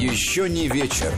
[0.00, 1.12] Еще не вечер.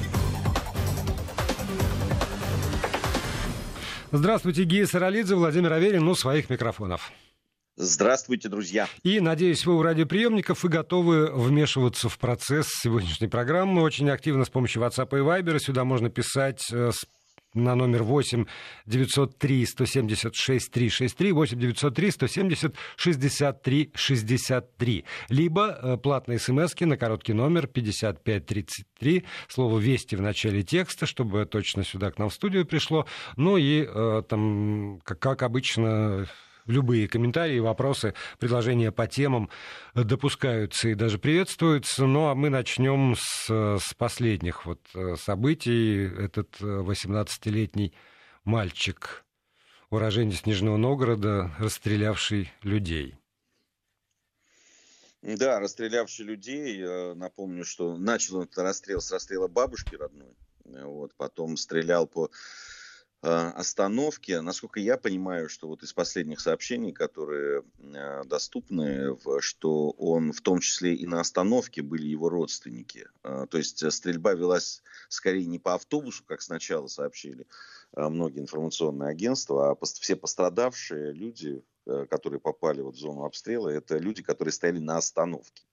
[4.10, 7.12] Здравствуйте, Гия Саралидзе, Владимир Аверин, ну, своих микрофонов.
[7.76, 8.88] Здравствуйте, друзья.
[9.04, 13.82] И, надеюсь, вы у радиоприемников и готовы вмешиваться в процесс сегодняшней программы.
[13.82, 15.60] Очень активно с помощью WhatsApp и Viber.
[15.60, 17.06] Сюда можно писать э, с
[17.54, 18.46] на номер 8
[18.86, 25.04] 903 176 363, 8 903 170 63 63.
[25.28, 31.84] Либо э, платные смс на короткий номер 5533, слово «Вести» в начале текста, чтобы точно
[31.84, 33.06] сюда к нам в студию пришло.
[33.36, 36.26] Ну и э, там, как, как обычно,
[36.66, 39.50] любые комментарии, вопросы, предложения по темам
[39.94, 42.06] допускаются и даже приветствуются.
[42.06, 46.04] Ну, а мы начнем с, с последних вот э, событий.
[46.04, 47.90] Этот 18-летний э,
[48.44, 49.24] мальчик,
[49.90, 53.16] уроженец Нижнего Новгорода, расстрелявший людей.
[55.22, 57.14] Да, расстрелявший людей.
[57.14, 60.34] Напомню, что начал этот расстрел с расстрела бабушки родной.
[60.64, 62.30] Вот, потом стрелял по
[63.22, 64.32] остановки.
[64.32, 70.58] Насколько я понимаю, что вот из последних сообщений, которые э, доступны, что он в том
[70.58, 73.06] числе и на остановке были его родственники.
[73.22, 77.46] Э, то есть стрельба велась скорее не по автобусу, как сначала сообщили
[77.94, 84.22] многие информационные агентства, а все пострадавшие люди, которые попали вот в зону обстрела, это люди,
[84.22, 85.64] которые стояли на остановке.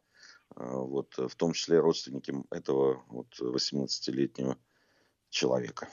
[0.53, 4.57] Вот, в том числе родственники этого вот 18-летнего
[5.29, 5.87] человека.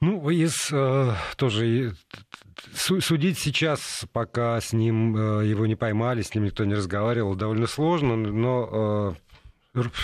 [0.00, 1.94] Ну, из э, тоже
[2.74, 7.66] судить сейчас, пока с ним э, его не поймали, с ним никто не разговаривал, довольно
[7.66, 9.14] сложно, но э,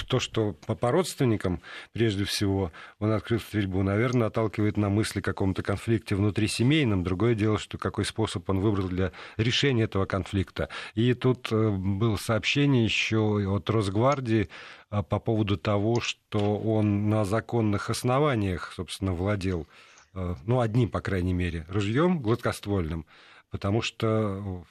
[0.08, 1.60] то, что по, по родственникам,
[1.92, 7.04] прежде всего, он открыл стрельбу, наверное, отталкивает на мысли о каком-то конфликте внутрисемейном.
[7.04, 10.68] Другое дело, что какой способ он выбрал для решения этого конфликта.
[10.94, 14.48] И тут было сообщение еще от Росгвардии
[14.90, 19.66] по поводу того, что он на законных основаниях, собственно, владел
[20.14, 23.06] Э, ну, одним, по крайней мере, ружьем гладкоствольным,
[23.50, 24.64] потому что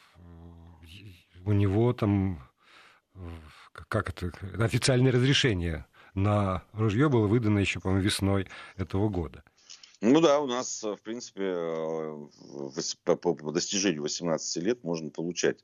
[0.86, 2.40] э, у него там,
[3.16, 3.20] э,
[3.74, 4.32] как это,
[4.64, 9.44] официальное разрешение на ружье было выдано еще, по-моему, весной этого года.
[10.02, 11.54] Ну да, у нас, в принципе,
[13.04, 15.64] по достижению 18 лет можно получать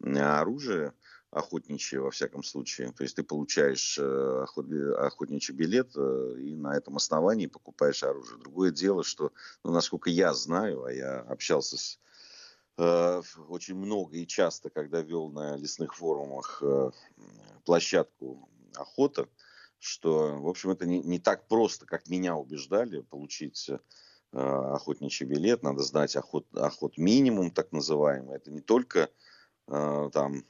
[0.00, 0.92] оружие
[1.32, 2.92] охотничьи, во всяком случае.
[2.92, 4.66] То есть ты получаешь э, охот,
[4.98, 8.38] охотничий билет э, и на этом основании покупаешь оружие.
[8.38, 9.32] Другое дело, что,
[9.64, 11.98] ну, насколько я знаю, а я общался с э,
[12.76, 16.90] очень много и часто, когда вел на лесных форумах э,
[17.64, 19.28] площадку охота,
[19.78, 23.78] что, в общем, это не, не так просто, как меня убеждали, получить э,
[24.32, 25.62] охотничий билет.
[25.62, 28.36] Надо знать охот, охот минимум, так называемый.
[28.36, 29.10] Это не только
[29.68, 30.44] э, там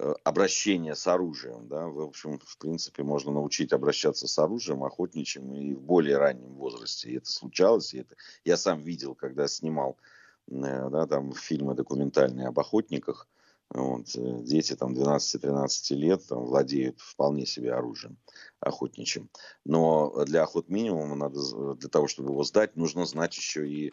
[0.00, 1.66] Э, обращения с оружием.
[1.66, 1.88] Да?
[1.88, 7.10] В общем, в принципе, можно научить обращаться с оружием охотничьим и в более раннем возрасте.
[7.10, 7.94] И это случалось.
[7.94, 8.14] И это
[8.44, 10.17] я сам видел, когда снимал э,
[10.48, 13.28] да, там, фильмы документальные об охотниках.
[13.70, 18.16] Вот, э, дети там 12-13 лет там, владеют вполне себе оружием
[18.60, 19.28] охотничьим.
[19.66, 23.92] Но для охот минимума надо, для того, чтобы его сдать, нужно знать еще и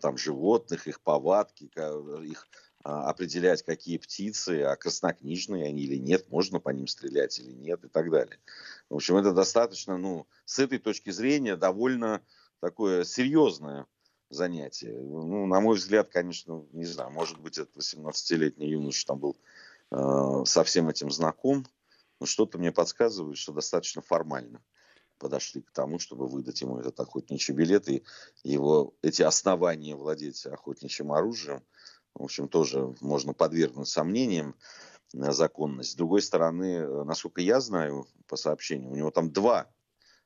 [0.00, 1.70] там животных, их повадки,
[2.24, 2.48] их
[2.82, 7.84] а, определять, какие птицы, а краснокнижные они или нет, можно по ним стрелять или нет
[7.84, 8.38] и так далее.
[8.88, 12.22] В общем, это достаточно, ну, с этой точки зрения, довольно
[12.60, 13.86] такое серьезное
[14.30, 14.98] занятие.
[14.98, 19.36] Ну, на мой взгляд, конечно, не знаю, может быть, этот 18-летний юноша там был
[19.90, 21.66] э, со всем этим знаком,
[22.20, 24.62] но что-то мне подсказывает, что достаточно формально
[25.18, 28.02] подошли к тому, чтобы выдать ему этот охотничий билет и
[28.42, 31.62] его эти основания владеть охотничьим оружием–
[32.14, 34.54] в общем, тоже можно подвергнуть сомнениям
[35.12, 35.92] законность.
[35.92, 39.68] С другой стороны, э, насколько я знаю по сообщению, у него там два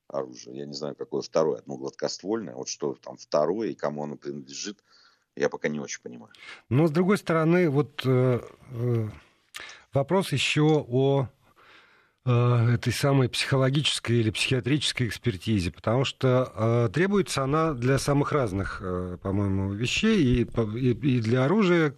[0.09, 0.55] оружия.
[0.55, 1.59] Я не знаю, какое второе.
[1.59, 2.55] Одно гладкоствольное.
[2.55, 4.83] Вот что там второе и кому оно принадлежит,
[5.37, 6.33] я пока не очень понимаю.
[6.69, 9.09] Но, с другой стороны, вот э, э,
[9.93, 11.29] вопрос еще о
[12.27, 18.81] Э, этой самой психологической или психиатрической экспертизе, потому что э, требуется она для самых разных,
[18.83, 21.95] э, по-моему, вещей, и, и, и для оружия,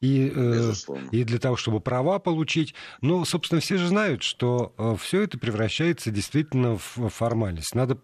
[0.00, 0.72] и, э,
[1.12, 2.74] и для того, чтобы права получить.
[3.00, 7.74] Но, собственно, все же знают, что э, все это превращается действительно в формальность.
[7.74, 7.98] Надо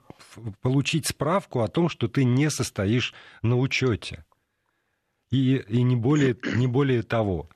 [0.60, 4.24] получить справку о том, что ты не состоишь на учете.
[5.30, 7.48] И, и не, более, не более того.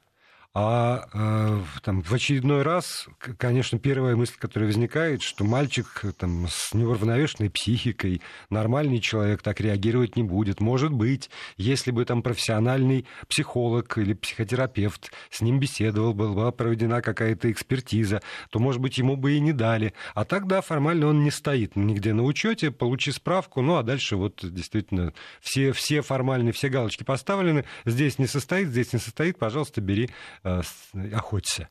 [0.52, 3.06] А э, там, в очередной раз,
[3.38, 8.20] конечно, первая мысль, которая возникает, что мальчик там, с неуравновешенной психикой,
[8.50, 10.58] нормальный человек так реагировать не будет.
[10.60, 17.52] Может быть, если бы там профессиональный психолог или психотерапевт с ним беседовал, была проведена какая-то
[17.52, 18.20] экспертиза,
[18.50, 19.94] то, может быть, ему бы и не дали.
[20.16, 24.16] А так, да, формально он не стоит нигде на учете, получи справку, ну а дальше
[24.16, 29.80] вот действительно все, все формальные, все галочки поставлены, здесь не состоит, здесь не состоит, пожалуйста,
[29.80, 30.10] бери
[30.42, 31.68] охоться,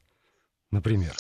[0.72, 1.16] например.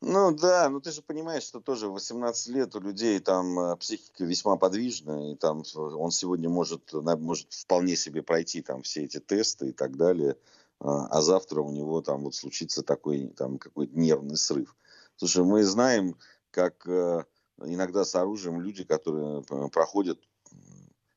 [0.00, 4.24] Ну да, ну ты же понимаешь, что тоже 18 лет у людей там э, психика
[4.24, 9.68] весьма подвижная, и там он сегодня может, может вполне себе пройти там все эти тесты
[9.68, 10.36] и так далее,
[10.78, 14.76] а, завтра у него там вот случится такой там какой-то нервный срыв.
[15.16, 16.18] Слушай, мы знаем,
[16.50, 17.24] как э,
[17.62, 20.20] иногда с оружием люди, которые э, проходят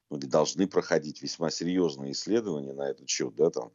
[0.09, 3.71] ну, или должны проходить весьма серьезные исследования на этот счет, да, там,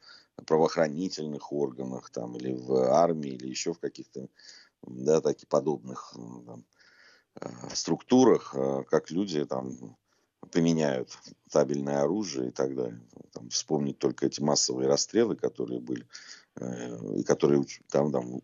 [0.46, 4.28] правоохранительных органах, там, или в армии, или еще в каких-то,
[4.82, 6.64] да, таких подобных там,
[7.40, 9.96] э, структурах, э, как люди там
[10.50, 11.16] применяют
[11.50, 13.00] табельное оружие и так далее.
[13.32, 16.06] Там, вспомнить только эти массовые расстрелы, которые были,
[16.56, 18.42] э, и которые там, там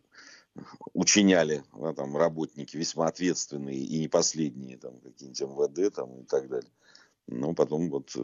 [0.94, 6.48] учиняли да, там, работники весьма ответственные и не последние, там, какие-нибудь МВД там, и так
[6.48, 6.70] далее.
[7.26, 8.16] Но потом вот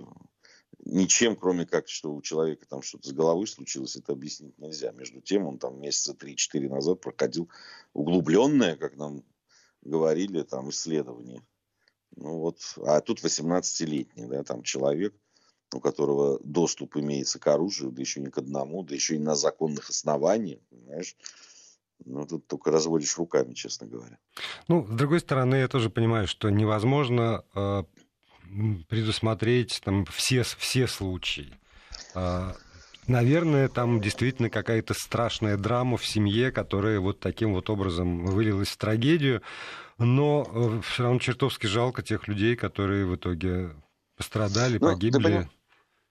[0.85, 4.93] ничем, кроме как, что у человека там что-то с головой случилось, это объяснить нельзя.
[4.93, 7.49] Между тем, он там месяца 3-4 назад проходил
[7.93, 9.25] углубленное, как нам
[9.83, 11.43] говорили, там исследование.
[12.17, 15.15] Ну вот, а тут 18-летний, да, там человек,
[15.73, 19.35] у которого доступ имеется к оружию, да еще не к одному, да еще и на
[19.35, 21.17] законных основаниях, понимаешь?
[22.05, 24.19] Ну, тут только разводишь руками, честно говоря.
[24.69, 27.85] Ну, с другой стороны, я тоже понимаю, что невозможно э,
[28.89, 31.53] предусмотреть там все, все случаи.
[32.15, 32.55] А,
[33.07, 38.77] наверное, там действительно какая-то страшная драма в семье, которая вот таким вот образом вылилась в
[38.77, 39.43] трагедию.
[39.99, 43.71] Но э, все равно чертовски жалко тех людей, которые в итоге
[44.17, 45.49] пострадали, ну, погибли.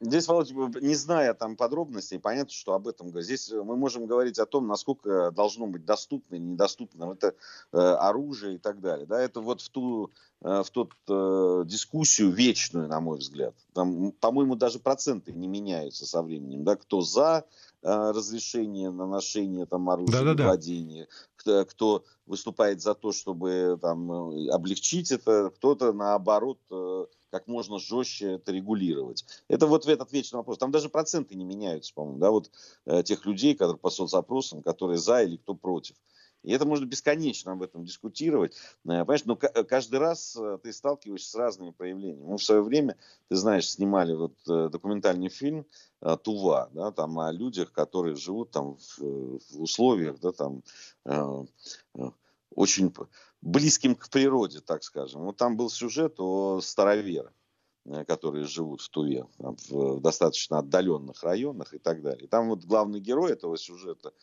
[0.04, 0.52] Здесь, Володь,
[0.82, 5.32] не зная там подробностей, понятно, что об этом здесь мы можем говорить о том, насколько
[5.32, 7.36] должно быть доступно или недоступно это
[7.72, 9.06] э, оружие и так далее.
[9.06, 10.12] Да, это вот в ту
[10.42, 13.56] э, в тот э, дискуссию вечную, на мой взгляд.
[13.74, 16.66] Там, по-моему, даже проценты не меняются со временем.
[16.66, 17.46] Да, кто за
[17.82, 20.44] э, разрешение на ношение там оружия, да, да, да.
[20.46, 21.08] владение,
[21.38, 24.12] кто, кто выступает за то, чтобы там
[24.52, 29.26] облегчить это, кто-то наоборот э, как можно жестче это регулировать.
[29.48, 30.60] Это вот этот вечный вопрос.
[30.60, 32.52] Там даже проценты не меняются, по-моему, да, вот
[32.86, 35.96] э, тех людей, которые по соцопросам, которые за или кто против.
[36.44, 38.54] И это можно бесконечно об этом дискутировать.
[38.86, 42.24] Э, понимаешь, но каждый раз э, ты сталкиваешься с разными проявлениями.
[42.24, 42.98] Мы в свое время,
[43.30, 45.66] ты знаешь, снимали вот э, документальный фильм
[46.24, 50.62] Тува, да, там о людях, которые живут там в условиях, да, там
[52.56, 52.94] очень
[53.42, 55.22] близким к природе, так скажем.
[55.22, 57.34] Вот там был сюжет о староверах
[57.86, 62.28] э, которые живут в Туве, в достаточно отдаленных районах и так далее.
[62.28, 64.14] Там вот главный герой этого сюжета,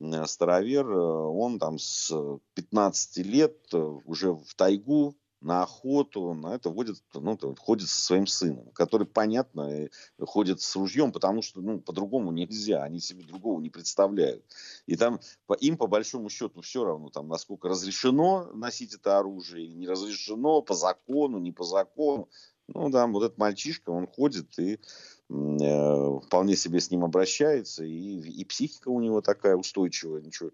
[0.00, 2.12] э, старовер, э, он там с
[2.54, 8.70] 15 лет уже в тайгу на охоту, на это водит, ну, ходит со своим сыном,
[8.72, 9.88] который, понятно,
[10.18, 14.44] ходит с ружьем, потому что, ну, по-другому нельзя, они себе другого не представляют.
[14.86, 19.66] И там по, им, по большому счету, все равно, там, насколько разрешено носить это оружие
[19.66, 22.28] или не разрешено, по закону, не по закону.
[22.68, 24.78] Ну, да, вот этот мальчишка, он ходит и э,
[25.28, 30.50] вполне себе с ним обращается, и, и психика у него такая устойчивая, ничего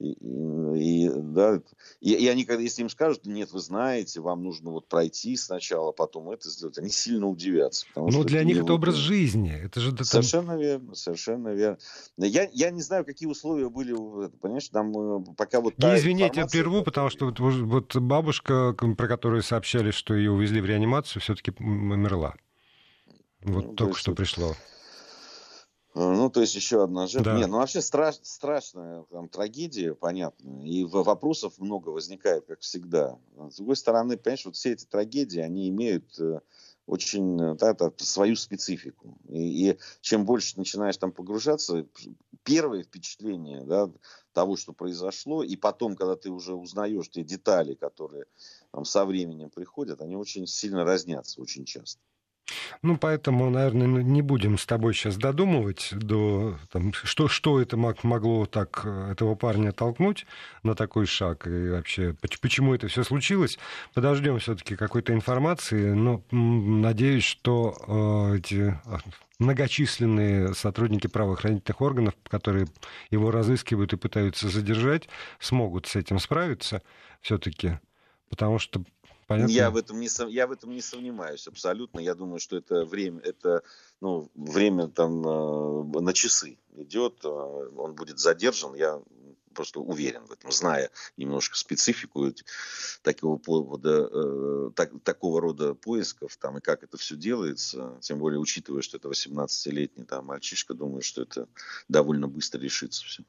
[0.00, 0.12] и,
[1.04, 1.60] и, да,
[2.00, 5.92] и, и они, когда если им скажут, нет, вы знаете, вам нужно вот пройти сначала,
[5.92, 7.86] потом это сделать, они сильно удивятся.
[7.96, 9.52] Но для них это образ жизни.
[9.52, 10.58] Это же, совершенно там...
[10.58, 11.78] верно, совершенно верно.
[12.16, 13.92] Я, я не знаю, какие условия были,
[14.40, 15.76] понимаешь, там э, пока вот...
[15.78, 20.60] Не извините, я прерву, потому что вот, вот бабушка, про которую сообщали, что ее увезли
[20.60, 22.36] в реанимацию, все-таки умерла.
[23.42, 24.54] Вот ну, только что пришло.
[25.94, 27.32] Э, ну, то есть еще одна жертва.
[27.32, 27.38] Да.
[27.38, 30.64] Нет, ну вообще страш, страшная там, трагедия, понятно.
[30.64, 33.18] И вопросов много возникает, как всегда.
[33.50, 36.40] С другой стороны, понимаешь, вот все эти трагедии, они имеют э,
[36.86, 39.18] очень э, да, да, свою специфику.
[39.28, 41.86] И, и чем больше начинаешь там погружаться,
[42.44, 43.90] первое впечатление да,
[44.32, 48.26] того, что произошло, и потом, когда ты уже узнаешь те детали, которые
[48.72, 52.00] там, со временем приходят, они очень сильно разнятся очень часто.
[52.82, 58.46] Ну, поэтому, наверное, не будем с тобой сейчас додумывать, до, там, что, что это могло
[58.46, 60.26] так этого парня толкнуть
[60.62, 63.58] на такой шаг, и вообще, почему это все случилось.
[63.94, 68.98] Подождем все-таки какой-то информации, но надеюсь, что э, эти а,
[69.38, 72.66] многочисленные сотрудники правоохранительных органов, которые
[73.10, 76.82] его разыскивают и пытаются задержать, смогут с этим справиться
[77.20, 77.78] все-таки.
[78.30, 78.82] Потому что
[79.28, 79.52] Понятно.
[79.52, 82.00] Я в этом не я в этом не сомневаюсь абсолютно.
[82.00, 83.62] Я думаю, что это время это
[84.00, 87.22] ну время там э, на часы идет.
[87.24, 88.74] Э, он будет задержан.
[88.74, 89.02] Я
[89.52, 92.32] просто уверен в этом, зная немножко специфику
[93.02, 98.40] такого повода, э, так, такого рода поисков там и как это все делается, тем более
[98.40, 101.48] учитывая, что это 18-летний там мальчишка, думаю, что это
[101.88, 103.24] довольно быстро решится все.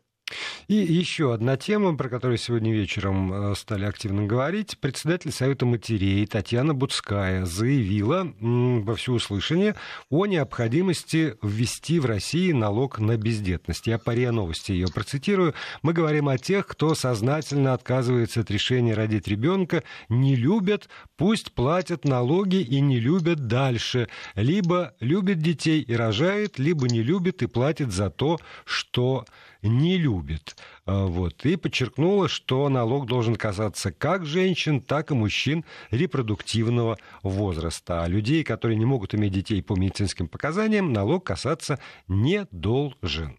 [0.67, 4.77] И еще одна тема, про которую сегодня вечером э, стали активно говорить.
[4.79, 9.75] Председатель Совета матерей Татьяна Буцкая заявила во всеуслышание
[10.09, 13.87] о необходимости ввести в России налог на бездетность.
[13.87, 15.53] Я по РИА Новости ее процитирую.
[15.81, 22.05] Мы говорим о тех, кто сознательно отказывается от решения родить ребенка, не любят, пусть платят
[22.05, 24.07] налоги и не любят дальше.
[24.35, 29.25] Либо любит детей и рожает, либо не любит и платит за то, что
[29.61, 30.55] не любит.
[30.85, 31.45] А, вот.
[31.45, 38.03] И подчеркнула, что налог должен касаться как женщин, так и мужчин репродуктивного возраста.
[38.03, 43.37] А людей, которые не могут иметь детей по медицинским показаниям, налог касаться не должен.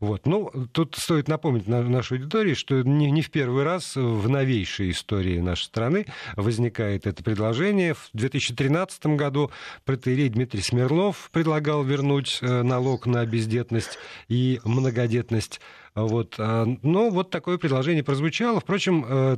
[0.00, 0.26] Вот.
[0.26, 4.90] Ну, тут стоит напомнить на нашей аудитории, что не, не в первый раз в новейшей
[4.90, 7.94] истории нашей страны возникает это предложение.
[7.94, 9.50] В 2013 году
[9.84, 15.60] протеерей Дмитрий Смерлов предлагал вернуть э, налог на бездетность и многодетность
[15.94, 16.34] вот.
[16.38, 18.60] А, но вот такое предложение прозвучало.
[18.60, 19.36] Впрочем, э,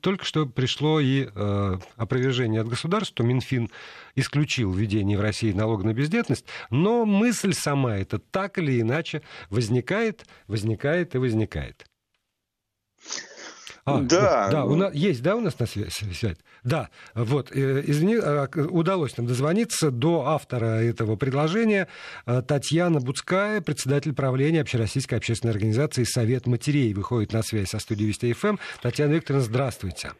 [0.00, 3.22] только что пришло и э, опровержение от государства.
[3.22, 3.70] Минфин
[4.16, 10.26] исключил введение в России налога на бездетность, но мысль сама эта так или иначе возникает,
[10.48, 11.86] возникает и возникает.
[13.84, 14.48] А, да.
[14.48, 16.00] Да, у нас, есть, да, у нас на связь?
[16.62, 21.88] Да, вот, э, извини, а, удалось нам дозвониться до автора этого предложения
[22.24, 28.08] э, Татьяна Буцкая, председатель правления Общероссийской общественной организации «Совет матерей», выходит на связь со студией
[28.08, 28.58] Вести ФМ.
[28.80, 30.12] Татьяна Викторовна, здравствуйте.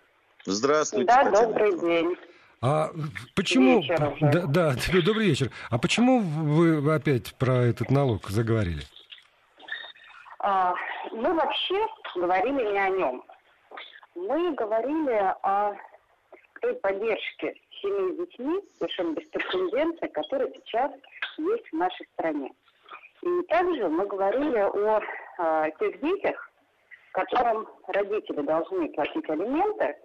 [0.44, 1.06] Здравствуйте.
[1.06, 1.46] Да, Татьяна.
[1.46, 2.16] добрый день.
[2.60, 2.90] А
[3.36, 3.84] почему...
[4.20, 5.50] Да, да, добрый вечер.
[5.70, 8.82] А почему вы опять про этот налог заговорили?
[10.40, 10.74] А,
[11.12, 11.76] мы вообще
[12.16, 13.22] говорили не о нем.
[14.14, 15.74] Мы говорили о
[16.60, 20.92] той поддержке семей с детьми, совершенно беспрецедентной, которая сейчас
[21.38, 22.52] есть в нашей стране.
[23.22, 25.00] И также мы говорили о
[25.38, 26.50] э, тех детях,
[27.12, 29.96] которым родители должны платить алименты,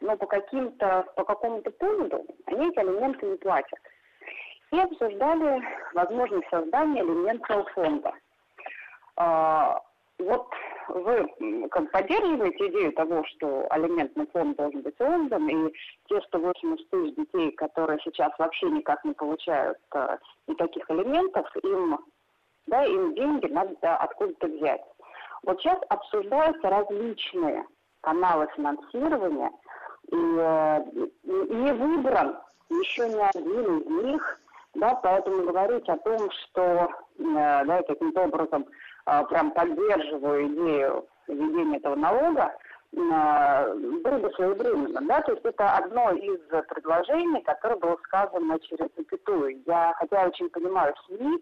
[0.00, 3.78] но по, каким-то, по какому-то поводу они эти алименты не платят.
[4.70, 8.12] И обсуждали возможность создания алиментного фонда.
[9.18, 9.74] Э,
[10.18, 10.48] вот
[10.88, 15.72] вы как поддерживаете идею того, что алиментный фонд должен быть создан, и
[16.08, 21.98] те 180 тысяч детей, которые сейчас вообще никак не получают э, никаких алиментов, им,
[22.66, 24.82] да, им деньги надо откуда-то взять.
[25.44, 27.64] Вот сейчас обсуждаются различные
[28.00, 29.50] каналы финансирования,
[30.10, 30.84] и э,
[31.24, 32.38] не выбран
[32.70, 34.40] еще ни один из них,
[34.74, 36.84] да, поэтому говорить о том, что э,
[37.18, 38.66] да, каким-то образом
[39.04, 42.54] прям поддерживаю идею введения этого налога,
[42.94, 45.00] а, было бы своевременно.
[45.02, 45.22] Да?
[45.22, 49.62] То есть это одно из предложений, которое было сказано через запятую.
[49.66, 51.38] Я, хотя очень понимаю СМИ,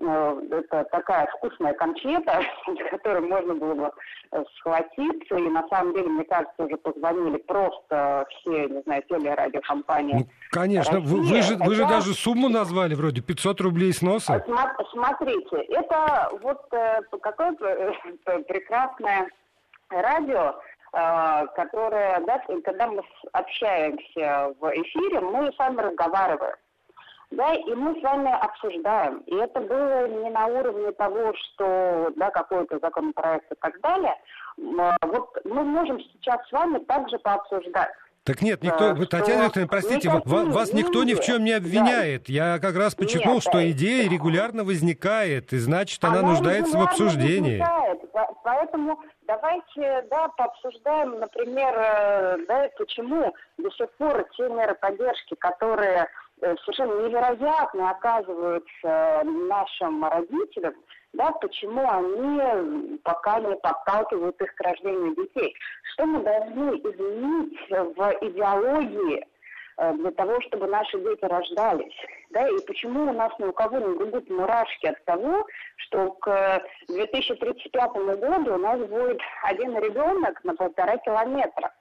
[0.00, 3.92] это такая вкусная кончета, с которой можно было бы
[4.32, 5.36] э, схватиться.
[5.36, 10.14] И на самом деле, мне кажется, уже позвонили просто все, не знаю, телерадиокомпании.
[10.14, 11.08] Ну, конечно, России.
[11.08, 14.44] вы, вы, же, вы же даже сумму назвали вроде 500 рублей сноса.
[14.90, 17.52] Смотрите, это вот э, какое
[18.48, 19.28] прекрасное
[19.90, 20.54] радио,
[21.56, 26.54] которое, да, когда мы общаемся в эфире, мы с вами разговариваем
[27.36, 29.18] да, и мы с вами обсуждаем.
[29.26, 34.14] И это было не на уровне того, что, да, какой-то законопроект и так далее.
[34.78, 37.90] А, вот мы можем сейчас с вами также пообсуждать.
[38.24, 42.24] Так нет, никто, что Татьяна Викторовна, простите, вас, вас никто ни в чем не обвиняет.
[42.26, 42.32] Да.
[42.32, 46.82] Я как раз подчеркнул, нет, что идея регулярно возникает, и значит, она, она нуждается в
[46.82, 47.58] обсуждении.
[47.58, 48.00] Возникает.
[48.42, 56.08] Поэтому давайте, да, пообсуждаем, например, э, да, почему до сих пор те меры поддержки, которые
[56.33, 56.33] Э,
[56.64, 60.74] совершенно невероятно оказываются нашим родителям,
[61.14, 65.54] да, почему они пока не подталкивают их к рождению детей.
[65.92, 69.26] Что мы должны изменить в идеологии
[69.78, 71.94] э, для того, чтобы наши дети рождались.
[72.30, 75.46] Да, и почему у нас ни у кого не будут мурашки от того,
[75.76, 81.72] что к 2035 году у нас будет один ребенок на полтора километра.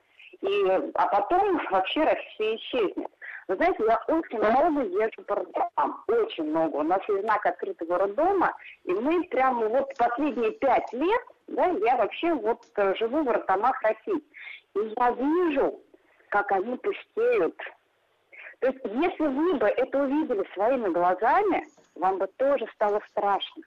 [0.41, 3.09] И, а потом вообще Россия исчезнет.
[3.47, 6.77] Вы знаете, я очень много езжу по роддомам, очень много.
[6.77, 11.97] У нас есть знак открытого роддома, и мы прямо вот последние пять лет, да, я
[11.97, 14.23] вообще вот э, живу в роддомах России.
[14.75, 15.79] И я вижу,
[16.29, 17.57] как они пустеют.
[18.59, 23.63] То есть, если вы бы это увидели своими глазами, вам бы тоже стало страшно.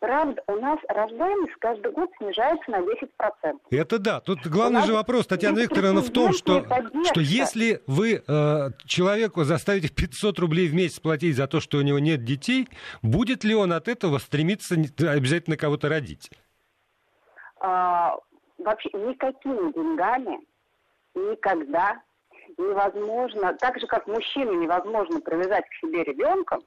[0.00, 3.58] Правда, у нас рождаемость каждый год снижается на 10%.
[3.70, 4.20] Это да.
[4.20, 6.64] Тут главный же вопрос, Татьяна Викторовна, в том, что,
[7.04, 11.82] что если вы э, человеку заставите 500 рублей в месяц платить за то, что у
[11.82, 12.68] него нет детей,
[13.02, 16.30] будет ли он от этого стремиться обязательно кого-то родить?
[17.60, 18.16] А,
[18.58, 20.38] вообще никакими деньгами
[21.16, 22.00] никогда
[22.56, 26.62] невозможно, так же как мужчину невозможно привязать к себе ребенком,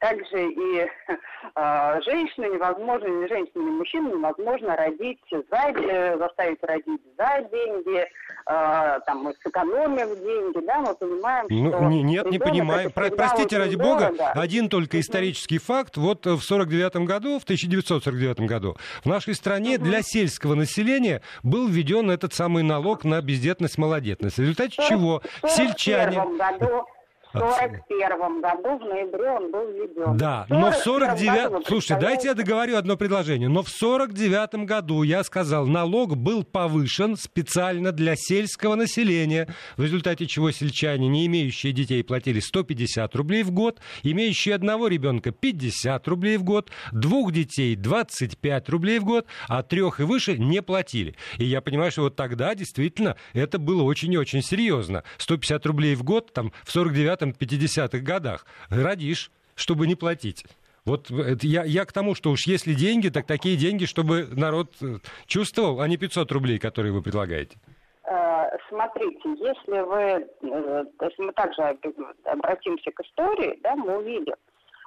[0.00, 0.86] также и
[1.56, 9.00] э, женщину невозможно, ни женщину, ни мужчину невозможно родить за, заставить родить за деньги, э,
[9.06, 11.80] там, сэкономив деньги, да, мы понимаем, ну, что...
[11.84, 12.90] Нет, не понимаю.
[12.90, 14.32] Про, простите, ради бога, дорого.
[14.32, 15.96] один только исторический факт.
[15.96, 19.84] Вот в 49 году, в 1949 году, в нашей стране угу.
[19.84, 24.36] для сельского населения был введен этот самый налог на бездетность, малодетность.
[24.36, 26.24] В результате чего сельчане...
[26.38, 26.86] году
[27.32, 30.16] в 41 году, в ноябре он был введен.
[30.16, 31.66] Да, но в 49...
[31.66, 33.48] Слушайте, дайте я договорю одно предложение.
[33.48, 40.26] Но в 49 году, я сказал, налог был повышен специально для сельского населения, в результате
[40.26, 46.36] чего сельчане, не имеющие детей, платили 150 рублей в год, имеющие одного ребенка 50 рублей
[46.36, 51.14] в год, двух детей 25 рублей в год, а трех и выше не платили.
[51.38, 55.04] И я понимаю, что вот тогда действительно это было очень и очень серьезно.
[55.18, 58.46] 150 рублей в год, там, в 49 50-х годах.
[58.68, 60.44] Родишь, чтобы не платить.
[60.84, 64.70] Вот это я, я к тому, что уж если деньги, так такие деньги, чтобы народ
[64.82, 64.96] э,
[65.26, 67.58] чувствовал, а не 500 рублей, которые вы предлагаете.
[68.04, 71.78] Э, смотрите, если вы, э, если мы также
[72.24, 74.34] обратимся к истории, да, мы увидим,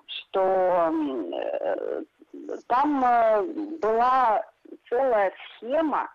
[0.08, 0.92] что
[2.68, 3.00] там
[3.80, 4.44] была
[4.90, 6.10] целая схема,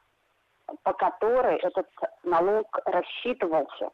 [0.83, 1.87] по которой этот
[2.25, 3.91] налог рассчитывался.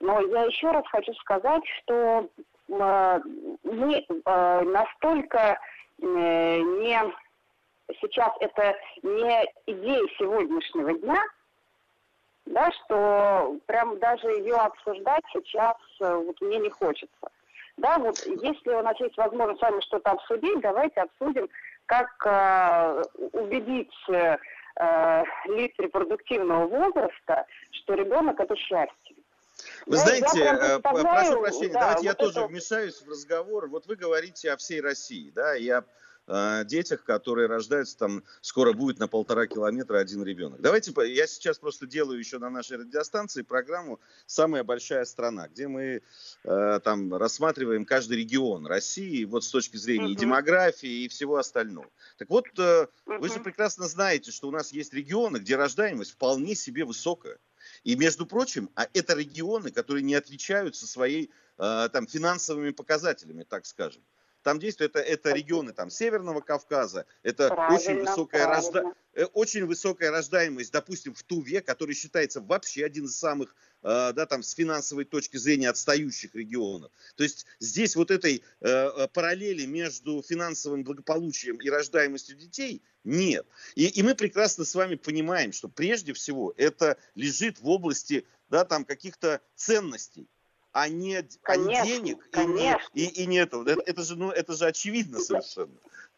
[0.00, 2.28] Но я еще раз хочу сказать, что
[2.68, 3.20] э,
[3.64, 5.58] мы э, настолько
[6.00, 6.98] э, не
[8.00, 11.22] сейчас это не идея сегодняшнего дня,
[12.46, 17.30] да, что прям даже ее обсуждать сейчас вот мне не хочется.
[17.78, 21.48] Да, вот если у нас есть возможность с вами что-то обсудить, давайте обсудим,
[21.86, 24.36] как э, убедить э,
[25.46, 29.16] лиц репродуктивного возраста, что ребенок это счастье.
[29.86, 32.24] Вы я, знаете, я э, прошу прощения, да, давайте вот я это...
[32.24, 33.68] тоже вмешаюсь в разговор.
[33.68, 35.84] Вот вы говорите о всей России, да, я
[36.28, 40.60] о детях, которые рождаются, там скоро будет на полтора километра один ребенок.
[40.60, 46.02] Давайте, я сейчас просто делаю еще на нашей радиостанции программу «Самая большая страна», где мы
[46.44, 51.88] э, там рассматриваем каждый регион России, вот с точки зрения и демографии, и всего остального.
[52.18, 53.18] Так вот, э, uh-huh.
[53.18, 57.38] вы же прекрасно знаете, что у нас есть регионы, где рождаемость вполне себе высокая.
[57.84, 63.66] И, между прочим, а это регионы, которые не отличаются своей э, там, финансовыми показателями, так
[63.66, 64.02] скажем.
[64.48, 68.94] Там действуют это, это регионы там, Северного Кавказа, это правильно, очень высокая, рожда...
[69.12, 74.24] Э, очень высокая рождаемость, допустим, в Туве, который считается вообще один из самых э, да,
[74.24, 76.90] там, с финансовой точки зрения отстающих регионов.
[77.16, 83.46] То есть здесь вот этой э, э параллели между финансовым благополучием и рождаемостью детей нет.
[83.74, 88.64] И, и мы прекрасно с вами понимаем, что прежде всего это лежит в области да,
[88.64, 90.26] там, каких-то ценностей
[90.80, 92.90] а не, конечно, а не денег конечно.
[92.94, 93.68] и, и, и не этого.
[93.68, 95.74] Это, это, же, ну, это же очевидно совершенно.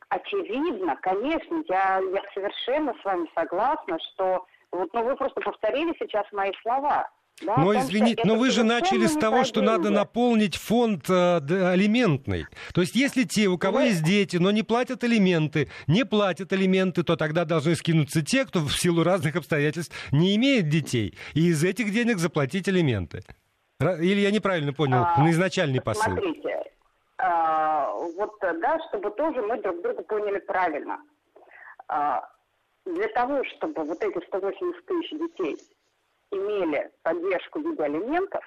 [0.09, 1.63] Очевидно, конечно.
[1.69, 7.09] Я, я совершенно с вами согласна, что вот, ну, вы просто повторили сейчас мои слова.
[7.43, 11.39] Да, но извините, но вы же начали с того, что надо наполнить фонд э,
[11.73, 12.45] алиментный.
[12.75, 13.85] То есть, если те, у кого вы...
[13.85, 18.61] есть дети, но не платят алименты, не платят алименты, то тогда должны скинуться те, кто
[18.61, 23.23] в силу разных обстоятельств не имеет детей, и из этих денег заплатить алименты.
[23.81, 26.13] Или я неправильно понял а, на изначальный посыл?
[26.13, 26.63] Смотрите,
[27.19, 31.01] а, вот да, чтобы тоже мы друг друга поняли правильно.
[31.89, 32.29] А,
[32.85, 35.57] для того, чтобы вот эти 180 тысяч детей
[36.31, 38.45] имели поддержку в виде алиментов,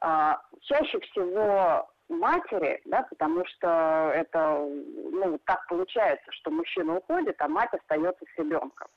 [0.00, 7.48] а, чаще всего матери, да, потому что это, ну, так получается, что мужчина уходит, а
[7.48, 8.88] мать остается с ребенком.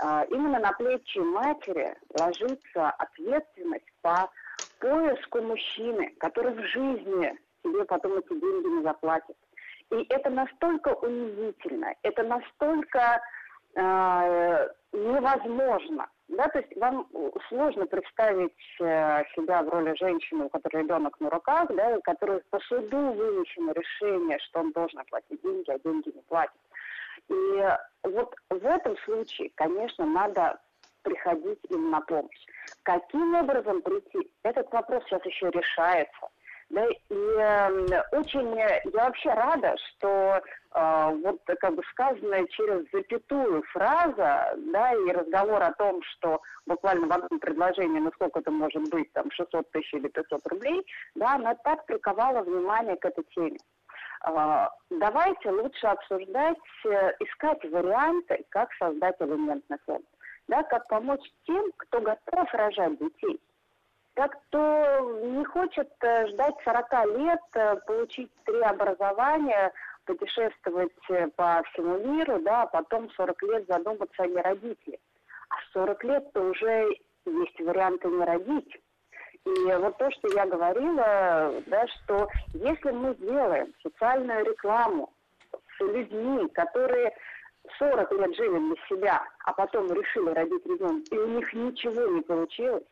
[0.00, 4.30] А, именно на плечи матери ложится ответственность по
[4.78, 9.36] поиску мужчины, который в жизни тебе потом эти деньги не заплатят.
[9.90, 13.20] И это настолько унизительно, это настолько
[13.74, 16.08] э, невозможно.
[16.28, 17.08] Да, то есть вам
[17.48, 22.42] сложно представить э, себя в роли женщины, у которой ребенок на руках, да, и которой
[22.50, 26.52] по суду вынесено решение, что он должен платить деньги, а деньги не платит.
[27.30, 27.68] И
[28.02, 30.60] вот в этом случае, конечно, надо
[31.02, 32.46] приходить им на помощь.
[32.88, 34.30] Каким образом прийти?
[34.44, 36.28] Этот вопрос сейчас еще решается.
[36.70, 40.40] Да, и э, очень я вообще рада, что
[40.74, 47.08] э, вот как бы сказанная через запятую фраза, да, и разговор о том, что буквально
[47.08, 50.82] в одном предложении, ну сколько это может быть, там 600 тысяч или 500 рублей,
[51.14, 53.58] да, она так приковала внимание к этой теме.
[54.26, 60.06] Э, давайте лучше обсуждать, э, искать варианты, как создать элементный фонд,
[60.48, 63.40] да, как помочь тем, кто готов рожать детей
[64.18, 69.72] так кто не хочет э, ждать 40 лет, э, получить три образования,
[70.06, 74.98] путешествовать э, по всему миру, да, а потом 40 лет задуматься о неродителе.
[75.50, 76.88] А 40 лет-то уже
[77.26, 78.80] есть варианты не родить.
[79.44, 85.12] И вот то, что я говорила, да, что если мы сделаем социальную рекламу
[85.76, 87.14] с людьми, которые
[87.78, 92.22] 40 лет жили для себя, а потом решили родить ребенка, и у них ничего не
[92.22, 92.84] получилось,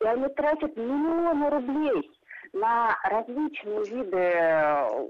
[0.00, 2.10] и они тратят миллионы рублей
[2.52, 5.08] на различные виды э,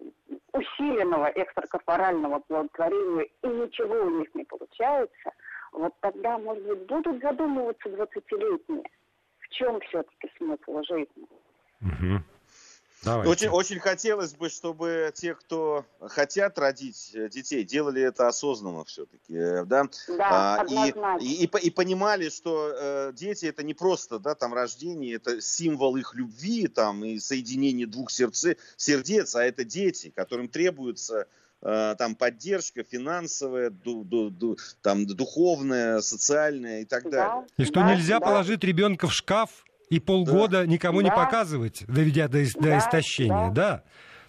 [0.52, 5.32] усиленного экстракорпорального плодотворения, и ничего у них не получается,
[5.72, 8.84] вот тогда, может быть, будут задумываться 20-летние,
[9.38, 11.26] в чем все-таки смысл жизни.
[11.82, 12.22] Угу.
[13.02, 13.30] Давайте.
[13.30, 19.34] Очень, очень хотелось бы, чтобы те, кто хотят родить э, детей, делали это осознанно все-таки,
[19.34, 24.18] э, да, да а, и, и, и, и понимали, что э, дети это не просто,
[24.18, 29.62] да, там рождение, это символ их любви, там и соединение двух сердце, сердец, а это
[29.64, 31.28] дети, которым требуется
[31.60, 37.46] э, там поддержка финансовая, ду, ду, ду, там духовная, социальная и так да, далее.
[37.58, 38.26] И что да, нельзя да.
[38.26, 40.66] положить ребенка в шкаф и полгода да.
[40.66, 41.04] никому да.
[41.04, 42.78] не показывать, доведя до, до да.
[42.78, 43.82] истощения, да.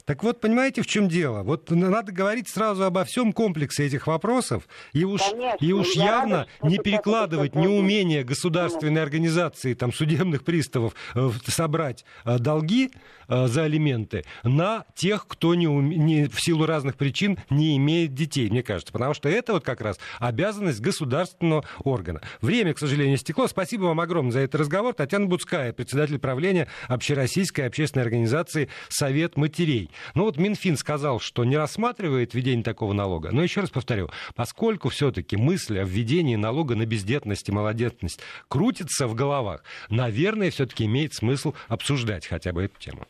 [0.07, 1.43] Так вот, понимаете, в чем дело?
[1.43, 6.47] Вот надо говорить сразу обо всем комплексе этих вопросов, и уж, Конечно, и уж явно
[6.61, 12.91] рада, не перекладывать неумение государственной организации, там, судебных приставов э, собрать э, долги
[13.27, 18.49] э, за алименты на тех, кто не, не, в силу разных причин не имеет детей,
[18.49, 18.93] мне кажется.
[18.93, 22.21] Потому что это вот как раз обязанность государственного органа.
[22.39, 23.45] Время, к сожалению, стекло.
[23.47, 24.93] Спасибо вам огромное за этот разговор.
[24.93, 29.91] Татьяна Буцкая, председатель правления Общероссийской общественной организации «Совет матерей».
[30.13, 33.31] Ну вот Минфин сказал, что не рассматривает введение такого налога.
[33.31, 39.07] Но еще раз повторю, поскольку все-таки мысль о введении налога на бездетность и малодетность крутится
[39.07, 43.05] в головах, наверное, все-таки имеет смысл обсуждать хотя бы эту тему.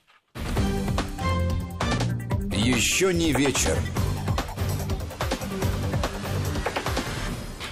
[2.51, 3.77] Еще не вечер.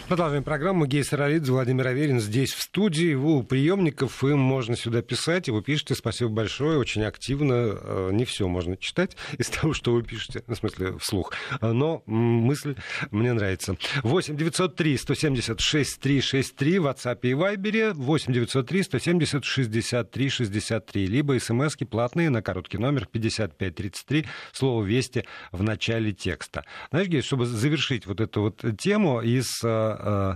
[0.07, 0.85] Продолжаем программу.
[0.85, 3.15] Гей Саралидзе, Владимир Аверин здесь в студии.
[3.15, 5.95] Вы у приемников, им можно сюда писать, и вы пишете.
[5.95, 7.53] Спасибо большое, очень активно.
[7.53, 11.33] Э, не все можно читать из того, что вы пишете, ну, в смысле вслух.
[11.59, 12.75] Э, но мысль
[13.09, 13.77] мне нравится.
[14.03, 21.83] 8 903 176 363 в WhatsApp и Viber, 8 903 170 63 63, либо смски
[21.83, 26.63] платные на короткий номер 5533, слово «Вести» в начале текста.
[26.91, 29.63] Знаешь, Гей, чтобы завершить вот эту вот тему из
[29.99, 30.35] э,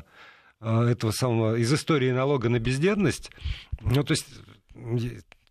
[0.61, 3.31] Э, этого самого, из истории налога на бездетность,
[3.79, 4.27] ну, то есть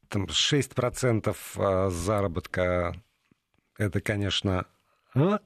[0.09, 2.95] там 6% э, заработка,
[3.79, 4.67] это, конечно,
[5.15, 5.41] а?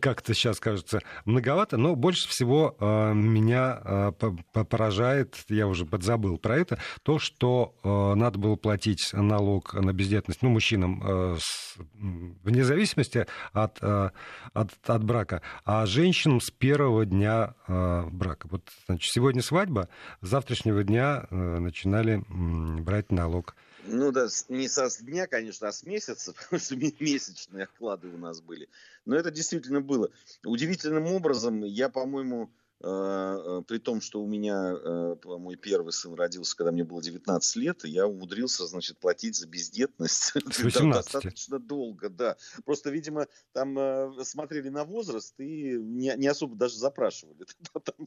[0.00, 4.12] как-то сейчас кажется многовато, но больше всего э, меня э,
[4.52, 10.42] поражает, я уже подзабыл про это, то, что э, надо было платить налог на бездетность,
[10.42, 14.10] ну, мужчинам э, с, вне зависимости от, э,
[14.52, 18.46] от, от брака, а женщинам с первого дня э, брака.
[18.50, 19.88] Вот, значит, сегодня свадьба,
[20.20, 23.56] с завтрашнего дня э, начинали э, брать налог.
[23.84, 28.40] Ну да, не со дня, конечно, а с месяца, потому что месячные оклады у нас
[28.40, 28.68] были.
[29.04, 30.10] Но это действительно было.
[30.44, 36.14] Удивительным образом, я, по-моему, э, э, при том, что у меня э, мой первый сын
[36.14, 40.32] родился, когда мне было 19 лет, я умудрился, значит, платить за бездетность
[40.92, 42.36] достаточно долго, да.
[42.64, 47.46] Просто, видимо, там смотрели на возраст и не, не особо даже запрашивали
[47.84, 48.06] там,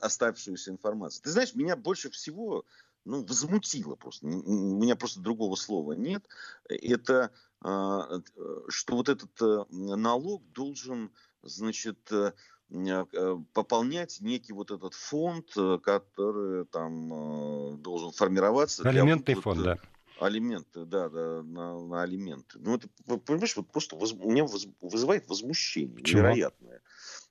[0.00, 1.22] оставшуюся информацию.
[1.22, 2.64] Ты знаешь, меня больше всего
[3.08, 4.26] ну, возмутило просто.
[4.26, 6.28] У меня просто другого слова нет.
[6.68, 8.20] Это а,
[8.68, 11.10] что вот этот э, налог должен,
[11.42, 12.32] значит, э,
[12.70, 18.86] э, пополнять некий вот этот фонд, который там должен формироваться.
[18.86, 19.78] Алиментный для, фонд, да.
[20.20, 22.58] Алименты, да, да, на, на алименты.
[22.58, 22.88] Ну, это,
[23.20, 26.20] понимаешь, вот просто воз, у меня воз, вызывает возмущение Чего?
[26.20, 26.82] невероятное.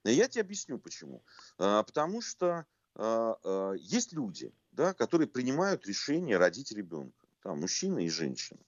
[0.03, 1.23] Я тебе объясню почему.
[1.59, 7.25] А, потому что а, а, есть люди, да, которые принимают решение родить ребенка.
[7.41, 8.59] Там, мужчина и женщина.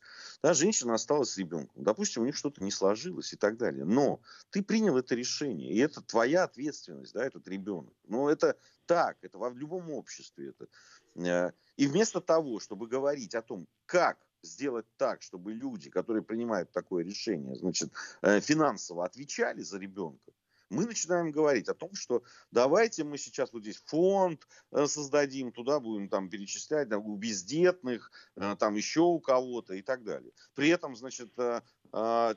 [0.41, 1.83] Да, женщина осталась с ребенком.
[1.83, 3.85] Допустим, у них что-то не сложилось и так далее.
[3.85, 4.19] Но
[4.49, 7.93] ты принял это решение, и это твоя ответственность, да, этот ребенок.
[8.07, 10.49] Но это так, это в любом обществе.
[10.49, 10.67] Это.
[11.15, 16.71] Э, и вместо того, чтобы говорить о том, как сделать так, чтобы люди, которые принимают
[16.71, 17.91] такое решение, значит,
[18.21, 20.31] э, финансово отвечали за ребенка,
[20.69, 25.79] мы начинаем говорить о том, что давайте мы сейчас вот здесь фонд э, создадим, туда
[25.79, 30.31] будем там перечислять да, у бездетных, э, там еще у кого-то и так далее.
[30.53, 31.61] При этом, значит, э,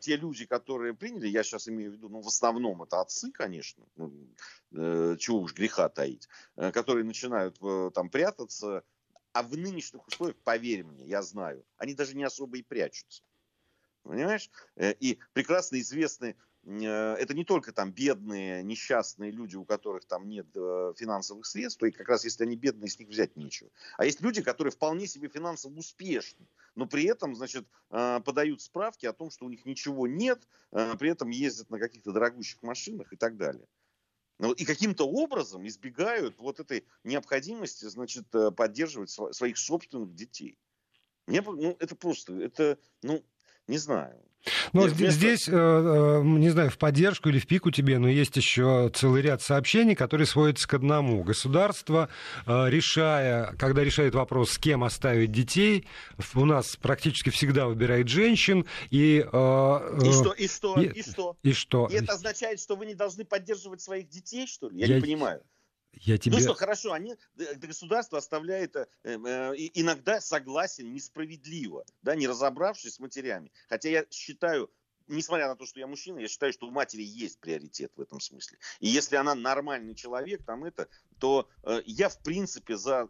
[0.00, 3.84] те люди, которые приняли, я сейчас имею в виду, ну, в основном это отцы, конечно,
[3.96, 4.10] ну,
[5.18, 7.58] чего уж греха таить, которые начинают
[7.92, 8.82] там прятаться,
[9.34, 13.22] а в нынешних условиях, поверь мне, я знаю, они даже не особо и прячутся.
[14.04, 14.50] Понимаешь?
[14.78, 16.34] И прекрасно известны
[16.64, 21.90] это не только там бедные, несчастные люди, у которых там нет э, финансовых средств, и
[21.90, 23.68] как раз если они бедные, с них взять нечего.
[23.96, 26.46] А есть люди, которые вполне себе финансово успешны,
[26.76, 31.10] но при этом, значит, э, подают справки о том, что у них ничего нет, при
[31.10, 33.66] этом ездят на каких-то дорогущих машинах и так далее.
[34.38, 40.58] Ну, и каким-то образом избегают вот этой необходимости, значит, поддерживать своих собственных детей.
[41.26, 43.24] Мне, ну, это просто, это, ну,
[43.66, 44.20] не знаю.
[44.72, 45.16] Но Нет, вместо...
[45.16, 49.22] здесь, э, э, не знаю, в поддержку или в пику тебе, но есть еще целый
[49.22, 51.22] ряд сообщений, которые сводятся к одному.
[51.22, 52.08] Государство,
[52.46, 55.86] э, решая, когда решает вопрос, с кем оставить детей,
[56.34, 58.66] у нас практически всегда выбирает женщин.
[58.90, 60.32] И, и что?
[60.36, 60.80] И что?
[60.80, 61.36] И, и что?
[61.42, 61.86] И что?
[61.88, 64.80] И это означает, что вы не должны поддерживать своих детей, что ли?
[64.80, 64.96] Я, Я...
[64.96, 65.42] не понимаю.
[65.92, 66.36] Я тебе...
[66.36, 67.16] Ну что, хорошо, они,
[67.56, 69.16] государство оставляет э, э,
[69.74, 73.52] иногда согласен несправедливо, да, не разобравшись с матерями.
[73.68, 74.70] Хотя я считаю,
[75.06, 78.20] несмотря на то, что я мужчина, я считаю, что у матери есть приоритет в этом
[78.20, 78.58] смысле.
[78.80, 83.08] И если она нормальный человек, там это, то э, я в принципе за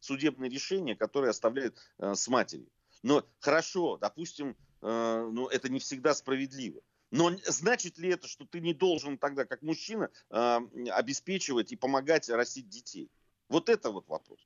[0.00, 2.68] судебное решение, которое оставляют э, с матерью.
[3.02, 6.80] Но хорошо, допустим, э, ну, это не всегда справедливо.
[7.10, 10.58] Но значит ли это, что ты не должен тогда, как мужчина, э,
[10.90, 13.10] обеспечивать и помогать растить детей?
[13.48, 14.40] Вот это вот вопрос.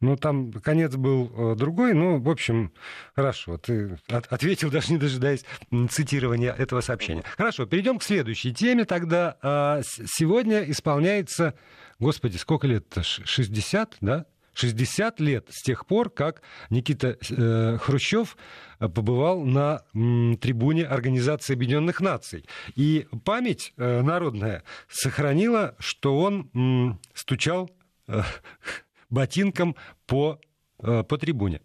[0.00, 2.72] Ну, там конец был э, другой, ну, в общем,
[3.14, 5.44] хорошо, ты от, ответил, даже не дожидаясь
[5.90, 7.22] цитирования этого сообщения.
[7.36, 9.36] Хорошо, перейдем к следующей теме тогда.
[9.42, 11.54] Э, сегодня исполняется,
[11.98, 13.02] господи, сколько лет-то?
[13.02, 14.26] 60, да?
[14.60, 18.36] 60 лет с тех пор, как Никита э, Хрущев
[18.78, 22.44] побывал на м, трибуне Организации Объединенных Наций.
[22.74, 27.70] И память э, народная сохранила, что он м, стучал
[28.06, 28.20] э,
[29.10, 30.38] ботинком по,
[30.82, 31.60] э, по трибуне.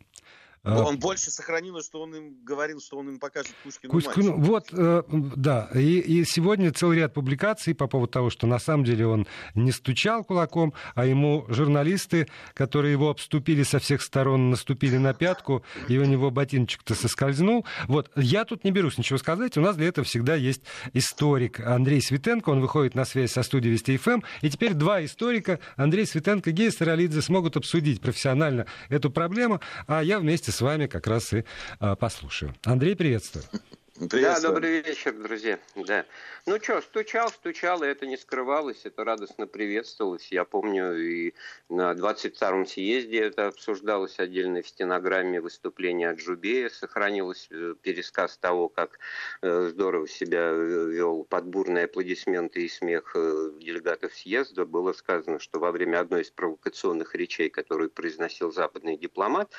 [0.65, 0.83] А.
[0.83, 4.47] Он больше сохранил, что он им говорил, что он им покажет Кузькину Кузькину, мать.
[4.47, 5.03] Вот, э,
[5.35, 5.69] да.
[5.75, 9.71] И, и сегодня целый ряд публикаций по поводу того, что на самом деле он не
[9.71, 15.99] стучал кулаком, а ему журналисты, которые его обступили со всех сторон, наступили на пятку, и
[15.99, 17.63] у него ботиночек-то соскользнул.
[17.87, 19.57] Вот, я тут не берусь ничего сказать.
[19.57, 20.61] У нас для этого всегда есть
[20.93, 22.49] историк Андрей Светенко.
[22.49, 24.21] Он выходит на связь со студией Вести ФМ.
[24.41, 30.01] И теперь два историка, Андрей Светенко и Гея Старолидзе, смогут обсудить профессионально эту проблему, а
[30.03, 31.43] я вместе с вами как раз и
[31.79, 32.53] а, послушаю.
[32.63, 33.45] Андрей, приветствую.
[33.97, 35.57] Да, добрый вечер, друзья.
[35.73, 36.05] Да.
[36.45, 40.33] Ну что, стучал, стучал, и это не скрывалось, это радостно приветствовалось.
[40.33, 41.33] Я помню, и
[41.69, 46.67] на 22-м съезде это обсуждалось отдельно в стенограмме выступления Джубея.
[46.67, 48.99] Сохранилось э, пересказ того, как
[49.41, 54.65] э, здорово себя э, вел под бурные аплодисменты и смех делегатов съезда.
[54.65, 59.53] Было сказано, что во время одной из провокационных речей, которую произносил западный дипломат,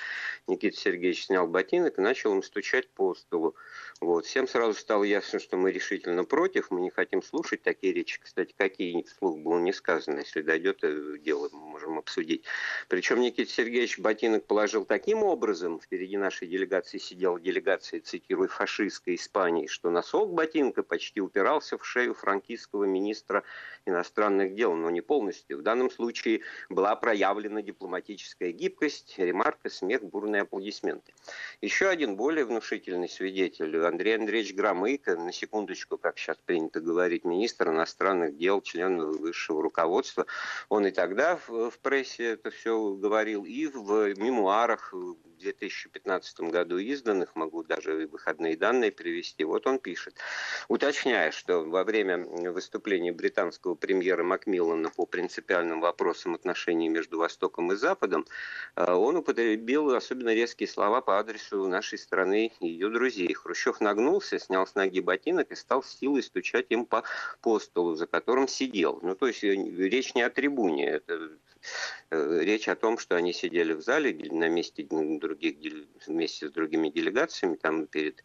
[0.47, 3.57] Никита Сергеевич снял ботинок и начал им стучать по столу.
[4.03, 4.26] Вот.
[4.27, 8.19] Всем сразу стало ясно, что мы решительно против, мы не хотим слушать такие речи.
[8.21, 10.19] Кстати, какие вслух было не сказано.
[10.19, 10.81] Если дойдет
[11.23, 12.43] дело, мы можем обсудить.
[12.89, 19.69] Причем Никита Сергеевич ботинок положил таким образом, впереди нашей делегации сидела делегация, цитирую, фашистской Испании,
[19.69, 23.45] что носок ботинка почти упирался в шею франкистского министра
[23.87, 25.59] иностранных дел, но не полностью.
[25.59, 31.15] В данном случае была проявлена дипломатическая гибкость, ремарка, смех, бурные аплодисменты.
[31.61, 37.71] Еще один более внушительный свидетель Андрей Андреевич Громыко, на секундочку, как сейчас принято говорить, министр
[37.71, 40.27] иностранных дел, член высшего руководства.
[40.69, 44.93] Он и тогда в, в прессе это все говорил, и в мемуарах
[45.37, 49.45] в 2015 году изданных, могу даже выходные данные привести.
[49.45, 50.15] Вот он пишет,
[50.69, 52.19] уточняя, что во время
[52.53, 58.27] выступления британского премьера Макмиллана по принципиальным вопросам отношений между Востоком и Западом,
[58.77, 63.33] э, он употребил особенно резкие слова по адресу нашей страны и ее друзей.
[63.35, 67.03] Хрущев нагнулся, снял с ноги ботинок и стал силой стучать им по,
[67.43, 69.01] по столу, за которым сидел.
[69.03, 71.31] Ну, то есть э, речь не о трибуне, это
[72.11, 75.57] речь о том, что они сидели в зале на месте других,
[76.07, 78.23] вместе с другими делегациями, там перед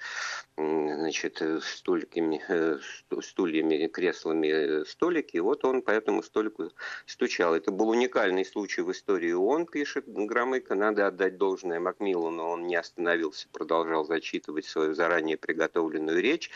[0.57, 2.79] значит, столиками, э,
[3.21, 5.37] стульями, креслами столики.
[5.37, 6.71] И вот он по этому столику
[7.05, 7.55] стучал.
[7.55, 10.75] Это был уникальный случай в истории ООН, пишет Громыко.
[10.75, 12.43] Надо отдать должное Макмиллану.
[12.43, 16.51] Он не остановился, продолжал зачитывать свою заранее приготовленную речь.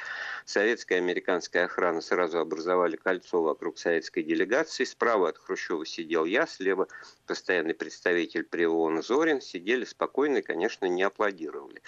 [0.46, 4.84] Советская и американская охрана сразу образовали кольцо вокруг советской делегации.
[4.84, 6.75] Справа от Хрущева сидел я, слева
[7.26, 11.82] постоянный представитель при ООН Зорин, сидели спокойно и, конечно, не аплодировали.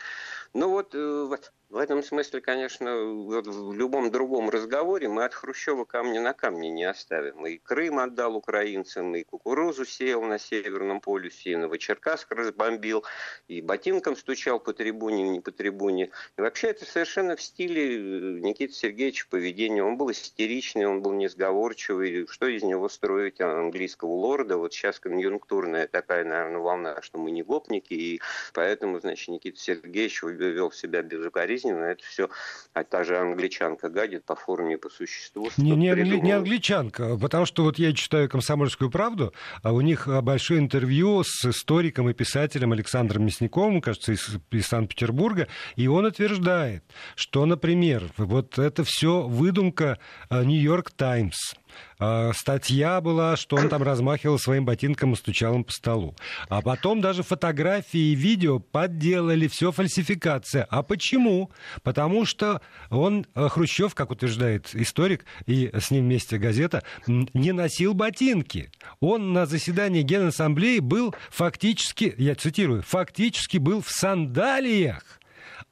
[0.57, 1.37] Ну вот э,
[1.69, 6.69] в этом смысле, конечно, вот в любом другом разговоре мы от Хрущева камня на камне
[6.69, 7.45] не оставим.
[7.45, 13.03] И Крым отдал украинцам, и кукурузу сеял на Северном полюсе, и Новочеркасск разбомбил,
[13.49, 16.11] и ботинком стучал по трибуне, не по трибуне.
[16.37, 19.83] И вообще это совершенно в стиле э, Никиты Сергеевича поведения.
[19.83, 22.27] Он был истеричный, он был несговорчивый.
[22.27, 24.55] Что из него строить английского лорда?
[24.55, 28.21] Вот сейчас конъюнктурная такая, наверное, волна, что мы не гопники, и
[28.53, 31.85] поэтому, значит, Никита Сергеевич вел себя безукоризненно.
[31.85, 32.29] Это все
[32.77, 35.49] а та же англичанка гадит по форме и по существу.
[35.57, 39.33] Не, не, англи, не англичанка, потому что вот я читаю «Комсомольскую правду»,
[39.63, 44.67] а у них а, большое интервью с историком и писателем Александром Мясниковым, кажется, из, из
[44.67, 46.83] Санкт-Петербурга, и он утверждает,
[47.15, 49.97] что, например, вот это все выдумка
[50.29, 51.55] «Нью-Йорк Таймс».
[51.99, 56.15] А, статья была, что он там размахивал своим ботинком и стучал им по столу.
[56.47, 60.65] А потом даже фотографии и видео подделали, все фальсификация.
[60.69, 61.51] А почему?
[61.83, 67.93] Потому что он, э, Хрущев, как утверждает историк, и с ним вместе газета, не носил
[67.93, 68.69] ботинки.
[68.99, 75.19] Он на заседании Генассамблеи был фактически, я цитирую, фактически был в сандалиях.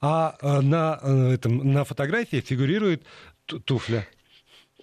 [0.02, 3.06] А э, на, э, этом, на фотографии фигурирует
[3.66, 4.08] туфля.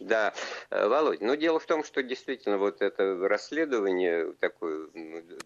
[0.02, 0.34] Да,
[0.70, 4.88] э, Володь, ну дело в том, что действительно вот это расследование такое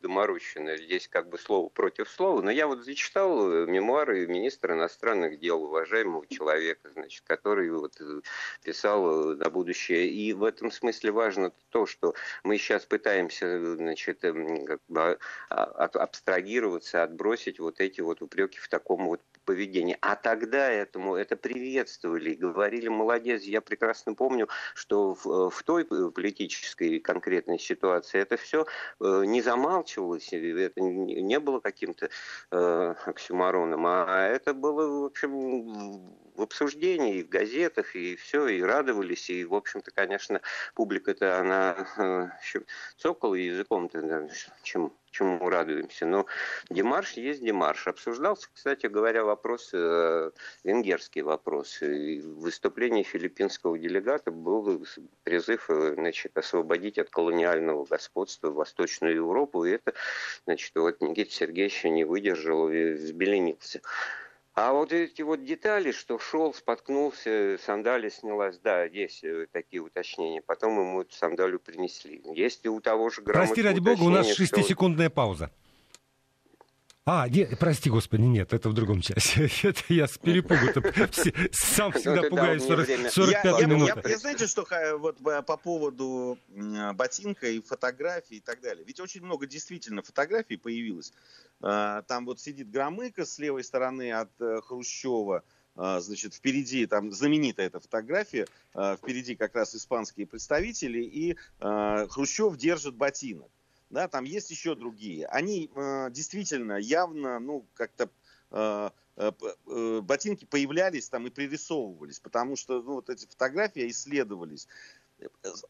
[0.01, 5.39] доморощенное, здесь как бы слово против слова, но я вот зачитал э, мемуары министра иностранных
[5.39, 8.21] дел, уважаемого человека, значит, который вот э,
[8.63, 10.09] писал на будущее.
[10.09, 15.19] И в этом смысле важно то, что мы сейчас пытаемся, значит, эм, как бы
[15.51, 19.97] а, абстрагироваться, отбросить вот эти вот упреки в таком вот поведении.
[20.03, 26.99] А тогда этому это приветствовали говорили, молодец, я прекрасно помню, что в, в той политической
[27.01, 28.67] конкретной ситуации это все
[29.01, 32.11] э, не замалчивалось, это не было каким-то
[32.51, 38.61] э, оксюмароном, а это было, в общем, в обсуждении, и в газетах, и все, и
[38.61, 40.41] радовались, и, в общем-то, конечно,
[40.75, 42.61] публика-то, она э,
[42.99, 44.29] цокала языком-то, да,
[44.63, 46.07] чем, чему радуемся.
[46.07, 46.27] Но
[46.69, 47.89] демарш есть демарш.
[47.89, 50.31] Обсуждался, кстати говоря, вопрос, э,
[50.65, 51.83] венгерский вопрос.
[51.83, 52.51] И в
[53.03, 54.85] филиппинского делегата был
[55.25, 59.65] призыв э, значит, освободить от колониального господства Восточную Европу.
[59.65, 59.95] И это,
[60.45, 63.81] значит, вот Никита Сергеевич не выдержал и взбеленился.
[64.57, 70.41] А вот эти вот детали, что шел, споткнулся, сандалия снялась, да, есть э, такие уточнения.
[70.41, 72.23] Потом ему эту сандалию принесли.
[72.35, 75.15] Есть и у того же Прости, ради бога, у нас шестисекундная что...
[75.15, 75.51] пауза.
[77.09, 79.49] А, не, прости, господи, нет, это в другом часе.
[79.63, 80.67] Это я с перепугу
[81.53, 83.93] сам всегда пугаюсь 45 минут.
[84.05, 84.67] Я, знаете, что
[84.99, 86.37] вот по поводу
[86.95, 88.85] ботинка и фотографий и так далее.
[88.85, 91.13] Ведь очень много действительно фотографий появилось.
[91.61, 95.45] А, там вот сидит Громыко с левой стороны от э, Хрущева,
[95.77, 103.51] значит, впереди, там знаменитая эта фотография, впереди как раз испанские представители, и Хрущев держит ботинок
[103.91, 105.27] да, там есть еще другие.
[105.27, 108.11] Они э, действительно явно, ну, как-то
[108.51, 109.33] э, э,
[109.67, 114.69] э, ботинки появлялись там и пририсовывались, потому что ну, вот эти фотографии исследовались.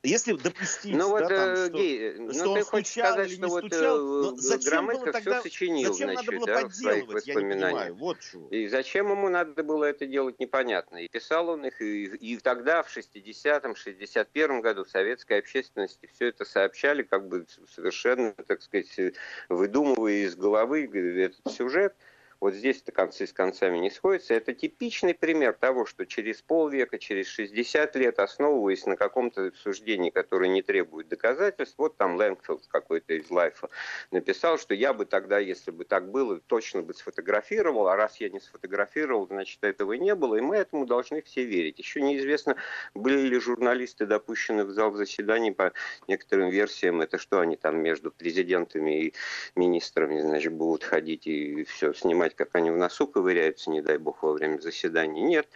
[0.03, 3.37] Если допустить, ну, вот, да, там, э, что, Гей, ну, что он стучал сказать, или
[3.37, 6.63] не вот, стучал, но э, зачем было тогда, все сочинил, зачем значит, надо было да,
[6.63, 8.49] подделывать, я не понимаю, вот что.
[8.49, 10.97] И зачем ему надо было это делать, непонятно.
[10.97, 16.45] И писал он их, и, и тогда, в 60-м, 61-м году, советской общественности все это
[16.45, 19.15] сообщали, как бы совершенно, так сказать,
[19.49, 21.95] выдумывая из головы этот сюжет.
[22.41, 24.35] Вот здесь-то концы с концами не сходятся.
[24.35, 30.49] Это типичный пример того, что через полвека, через 60 лет, основываясь на каком-то суждении, которое
[30.49, 33.69] не требует доказательств, вот там Лэнгфилд какой-то из Лайфа
[34.11, 38.29] написал, что я бы тогда, если бы так было, точно бы сфотографировал, а раз я
[38.29, 41.79] не сфотографировал, значит, этого не было, и мы этому должны все верить.
[41.79, 42.57] Еще неизвестно,
[42.95, 45.73] были ли журналисты допущены в зал заседаний по
[46.09, 49.15] некоторым версиям, это что они там между президентами и
[49.55, 54.23] министрами, значит, будут ходить и все снимать, как они в носу ковыряются, не дай бог,
[54.23, 55.23] во время заседаний.
[55.23, 55.49] Нет.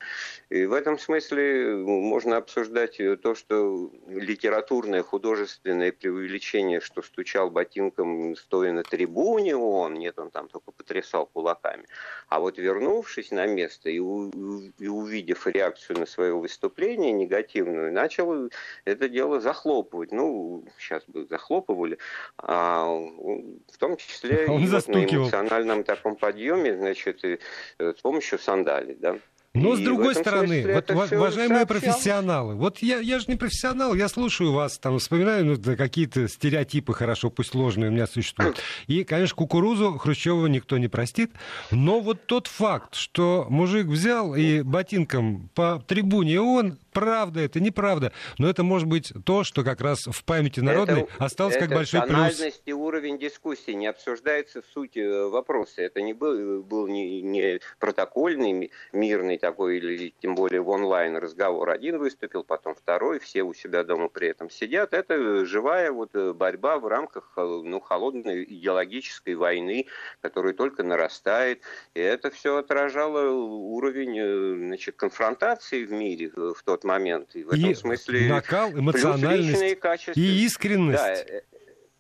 [0.49, 8.73] И в этом смысле можно обсуждать то, что литературное, художественное преувеличение, что стучал ботинком, стоя
[8.73, 11.87] на трибуне, он, нет, он там только потрясал кулаками.
[12.29, 18.51] А вот вернувшись на место и, и увидев реакцию на свое выступление негативную, начал
[18.85, 20.13] это дело захлопывать.
[20.13, 21.99] Ну, сейчас бы захлопывали,
[22.39, 27.39] а, в том числе Он и вот на эмоциональном таком подъеме, значит, и,
[27.79, 29.17] э, с помощью сандалий, да.
[29.53, 34.09] Но и с другой стороны, вот, уважаемые профессионалы, вот я, я же не профессионал, я
[34.09, 38.63] слушаю вас, там, вспоминаю ну, какие-то стереотипы, хорошо, пусть сложные у меня существуют.
[38.87, 41.33] И, конечно, кукурузу Хрущева никто не простит,
[41.73, 48.13] но вот тот факт, что мужик взял и ботинком по трибуне он правда это, неправда.
[48.39, 51.77] Но это может быть то, что как раз в памяти народной это, осталось это как
[51.77, 52.61] большой плюс.
[52.65, 55.83] и уровень дискуссии не обсуждается суть э, вопроса.
[55.83, 61.71] Это не был, был не, не протокольный, мирный такой, или тем более в онлайн разговор.
[61.71, 64.93] Один выступил, потом второй, все у себя дома при этом сидят.
[64.93, 69.87] Это живая вот э, борьба в рамках э, ну, холодной идеологической войны,
[70.21, 71.63] которая только нарастает.
[71.95, 77.35] И это все отражало уровень значит, конфронтации в мире в тот тот момент.
[77.35, 79.79] И в этом и смысле накал, эмоциональность
[80.15, 81.03] и искренность.
[81.03, 81.43] Да, э,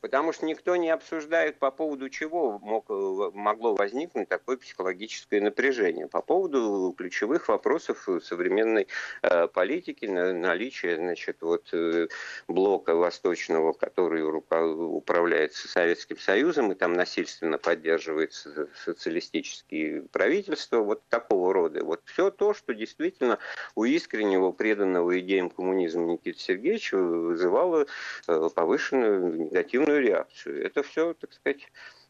[0.01, 6.07] Потому что никто не обсуждает, по поводу чего мог, э, могло возникнуть такое психологическое напряжение.
[6.07, 8.89] По поводу ключевых вопросов современной
[9.23, 12.09] э, политики, на, наличия значит, вот, э,
[12.49, 21.85] блока восточного, который управляется Советским Союзом, и там насильственно поддерживается социалистические правительства, вот такого рода.
[21.85, 23.39] Вот все то, что действительно
[23.75, 27.87] у искреннего, преданного идеям коммунизма Никиты Сергеевича вызывало
[28.27, 30.65] э, повышенную негативную негативную реакцию.
[30.65, 31.67] Это все, так сказать,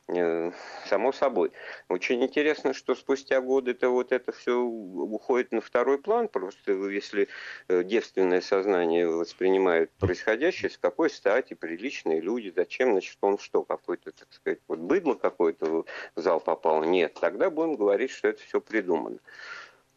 [0.08, 0.52] э,
[0.86, 1.52] само собой.
[1.88, 6.28] Очень интересно, что спустя годы это вот это все уходит на второй план.
[6.28, 7.28] Просто если
[7.68, 14.12] э, девственное сознание воспринимает происходящее, с какой стати приличные люди, зачем, значит, он что, какой-то,
[14.12, 16.84] так сказать, вот быдло какой-то в зал попал?
[16.84, 19.18] Нет, тогда будем говорить, что это все придумано.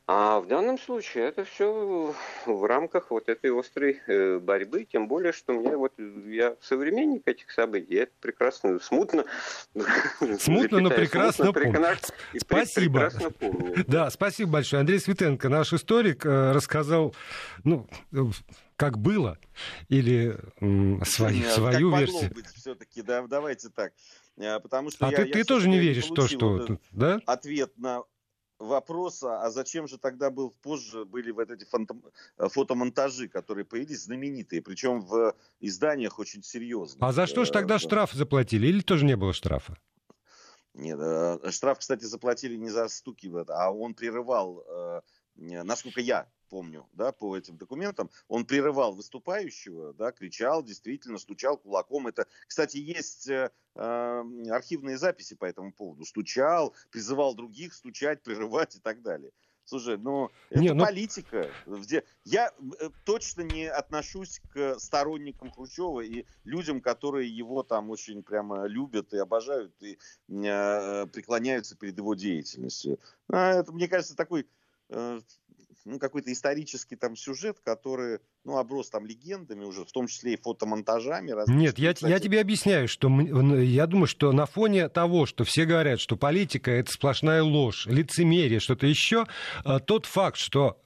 [0.06, 2.14] А в данном случае это все
[2.46, 5.94] в рамках вот этой острой э, борьбы, тем более, что мне вот
[6.26, 9.24] я современник этих событий, я это прекрасно, смутно,
[10.40, 11.96] смутно, но прекрасно помню.
[12.38, 13.12] Спасибо.
[13.88, 14.82] Да, спасибо большое.
[14.82, 17.16] Андрей Светенко, наш историк, э, рассказал,
[17.64, 17.88] ну,
[18.76, 19.38] как было,
[19.88, 20.38] или
[21.06, 22.32] свою, свою как версию.
[22.34, 23.94] Быть все-таки, да, давайте так.
[24.36, 26.78] Э, потому что а я, ты, я ты тоже не веришь в то, что...
[26.92, 27.22] Да?
[27.26, 28.04] Ответ на
[28.60, 32.04] вопроса, а зачем же тогда был позже были вот эти фантом,
[32.38, 37.02] э, фотомонтажи, которые появились, знаменитые, причем в изданиях очень серьезных.
[37.02, 38.68] А за что же тогда штраф заплатили?
[38.68, 39.78] Или тоже не было штрафа?
[40.74, 45.02] Нет, э, штраф, кстати, заплатили не за стуки, а он прерывал, э,
[45.36, 52.06] насколько я помню, да, по этим документам, он прерывал выступающего, да, кричал, действительно, стучал кулаком.
[52.06, 56.06] Это, кстати, есть э, э, архивные записи по этому поводу.
[56.06, 59.32] Стучал, призывал других стучать, прерывать и так далее.
[59.66, 60.86] Слушай, ну это не, ну...
[60.86, 61.50] политика.
[61.66, 62.04] Где...
[62.24, 68.68] Я э, точно не отношусь к сторонникам Хрущева и людям, которые его там очень прямо
[68.68, 69.98] любят и обожают и
[70.30, 73.00] э, преклоняются перед его деятельностью.
[73.28, 74.46] А, это, мне кажется, такой
[74.90, 75.22] э,
[75.86, 80.42] ну, какой-то исторический там сюжет, который, ну, оброс там легендами уже, в том числе и
[80.42, 81.34] фотомонтажами.
[81.48, 86.00] Нет, я, я тебе объясняю, что я думаю, что на фоне того, что все говорят,
[86.00, 89.26] что политика это сплошная ложь, лицемерие, что-то еще,
[89.64, 90.80] а, тот факт, что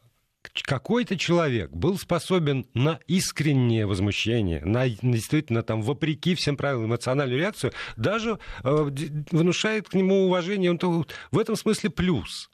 [0.64, 7.74] какой-то человек был способен на искреннее возмущение, на действительно там вопреки всем правилам эмоциональную реакцию,
[7.98, 8.90] даже э,
[9.32, 10.72] внушает к нему уважение.
[10.72, 12.50] Он в этом смысле плюс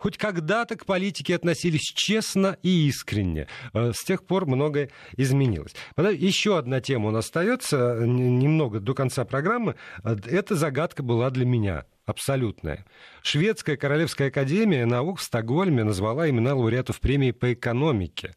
[0.00, 3.46] хоть когда-то к политике относились честно и искренне.
[3.74, 5.74] Э, с тех пор многое изменилось.
[5.96, 9.76] Еще одна тема у нас остается, немного до конца программы.
[10.02, 12.86] Э, эта загадка была для меня абсолютная.
[13.22, 18.34] Шведская Королевская Академия наук в Стокгольме назвала имена лауреатов премии по экономике.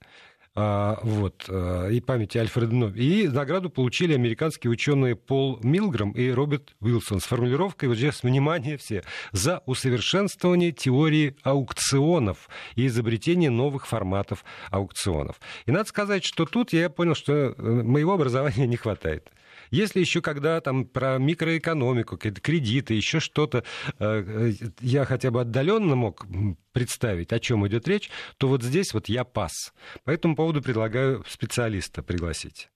[0.55, 3.03] А, вот, а, и памяти Альфреда Нобеля.
[3.03, 8.77] И награду получили американские ученые Пол Милграм и Роберт Уилсон с формулировкой, вот сейчас, внимание
[8.77, 15.39] все, за усовершенствование теории аукционов и изобретение новых форматов аукционов.
[15.65, 19.31] И надо сказать, что тут я понял, что э, моего образования не хватает.
[19.73, 23.63] Если еще когда там про микроэкономику, кредиты, еще что-то
[23.97, 26.27] э, я хотя бы отдаленно мог
[26.73, 29.73] представить, о чем идет речь, то вот здесь вот я пас.
[30.03, 32.69] По этому поводу предлагаю специалиста пригласить.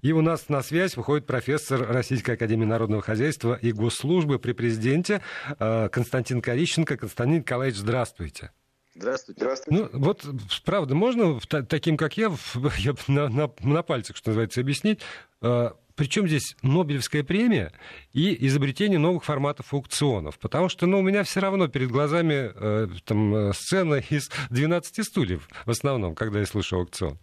[0.00, 5.20] И у нас на связь выходит профессор Российской Академии Народного Хозяйства и Госслужбы при президенте
[5.58, 6.96] э, Константин Корищенко.
[6.96, 8.52] Константин Николаевич, здравствуйте.
[8.96, 9.40] Здравствуйте.
[9.40, 9.88] Здравствуйте.
[9.92, 10.24] Ну, вот,
[10.64, 11.38] правда, можно
[11.68, 12.32] таким, как я,
[12.78, 15.00] я на, на, на пальцах, что называется, объяснить,
[15.42, 17.72] э, причем здесь Нобелевская премия
[18.12, 20.38] и изобретение новых форматов аукционов?
[20.38, 25.04] Потому что ну, у меня все равно перед глазами э, там, э, сцена из 12
[25.04, 27.18] стульев в основном, когда я слышу аукцион.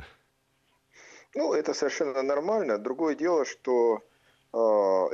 [1.35, 2.77] Ну, это совершенно нормально.
[2.77, 4.03] Другое дело, что
[4.53, 4.57] э,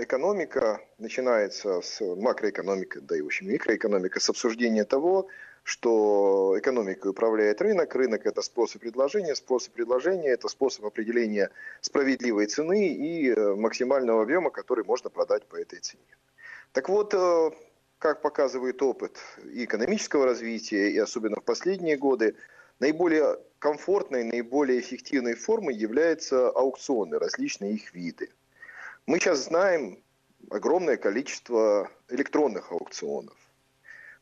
[0.03, 5.27] экономика начинается с макроэкономика, да и в общем микроэкономика, с обсуждения того,
[5.69, 11.51] что экономикой управляет рынок, рынок это способ предложения, способ предложения это способ определения
[11.81, 16.17] справедливой цены и э, максимального объема, который можно продать по этой цене.
[16.71, 17.51] Так вот, э,
[17.99, 22.35] как показывает опыт и экономического развития, и особенно в последние годы,
[22.79, 28.31] наиболее комфортной, наиболее эффективной формой являются аукционы, различные их виды.
[29.05, 29.99] Мы сейчас знаем
[30.49, 33.37] огромное количество электронных аукционов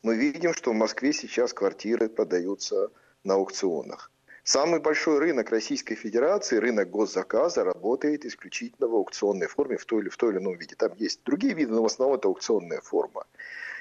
[0.03, 2.89] мы видим, что в Москве сейчас квартиры продаются
[3.23, 4.11] на аукционах.
[4.43, 10.09] Самый большой рынок Российской Федерации, рынок госзаказа, работает исключительно в аукционной форме в той или,
[10.09, 10.75] в той или ином виде.
[10.75, 13.25] Там есть другие виды, но в основном это аукционная форма.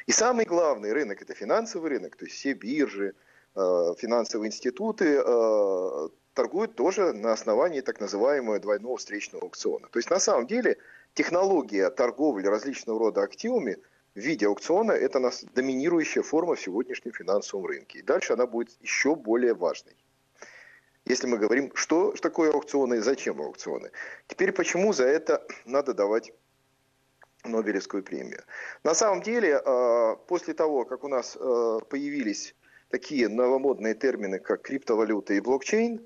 [0.06, 3.14] И самый главный рынок– это финансовый рынок, то есть все биржи,
[3.54, 9.86] э, финансовые институты э, торгуют тоже на основании так называемого двойного встречного аукциона.
[9.92, 10.78] То есть на самом деле
[11.14, 13.76] технология торговли различного рода активами–
[14.16, 17.98] в виде аукциона это нас доминирующая форма в сегодняшнем финансовом рынке.
[17.98, 19.94] И дальше она будет еще более важной.
[21.04, 23.90] Если мы говорим, что такое аукционы и зачем аукционы.
[24.26, 26.32] Теперь почему за это надо давать
[27.44, 28.42] Нобелевскую премию.
[28.82, 32.56] На самом деле, а, после того, как у нас а, появились
[32.88, 36.00] такие новомодные термины, как криптовалюта и блокчейн,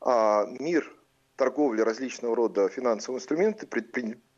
[0.00, 0.90] а, мир
[1.36, 3.68] торговли различного рода финансовыми инструментами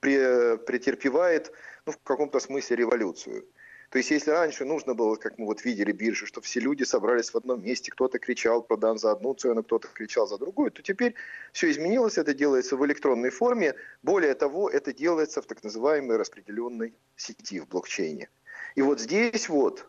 [0.01, 1.53] претерпевает
[1.87, 3.47] ну, в каком-то смысле революцию.
[3.91, 7.31] То есть, если раньше нужно было, как мы вот видели биржи, что все люди собрались
[7.31, 11.15] в одном месте, кто-то кричал, продан за одну цену, кто-то кричал за другую, то теперь
[11.53, 13.75] все изменилось, это делается в электронной форме.
[14.03, 18.29] Более того, это делается в так называемой распределенной сети в блокчейне.
[18.75, 19.87] И вот здесь вот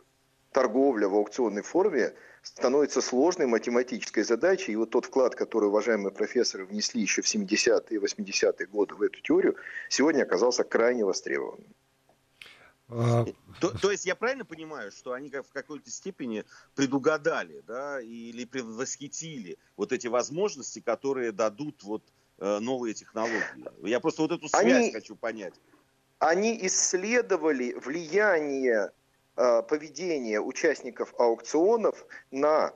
[0.51, 4.73] торговля в аукционной форме становится сложной математической задачей.
[4.73, 9.01] И вот тот вклад, который уважаемые профессоры внесли еще в 70-е и 80-е годы в
[9.01, 9.55] эту теорию,
[9.89, 11.67] сегодня оказался крайне востребованным.
[12.91, 13.23] А,
[13.59, 16.43] то, то есть я правильно понимаю, что они как в какой-то степени
[16.73, 22.03] предугадали, да, или предвосхитили вот эти возможности, которые дадут вот
[22.39, 23.43] э, новые технологии?
[23.87, 25.53] Я просто вот эту связь они, хочу понять.
[26.17, 28.91] Они исследовали влияние
[29.39, 32.73] э, поведения участников аукционов на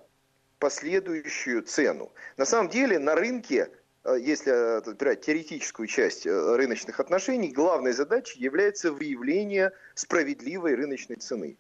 [0.60, 2.12] последующую цену.
[2.38, 3.70] На самом деле на рынке
[4.04, 11.58] Э, если брать теоретическую часть э, рыночных отношений, главной задачей является выявление справедливой рыночной цены.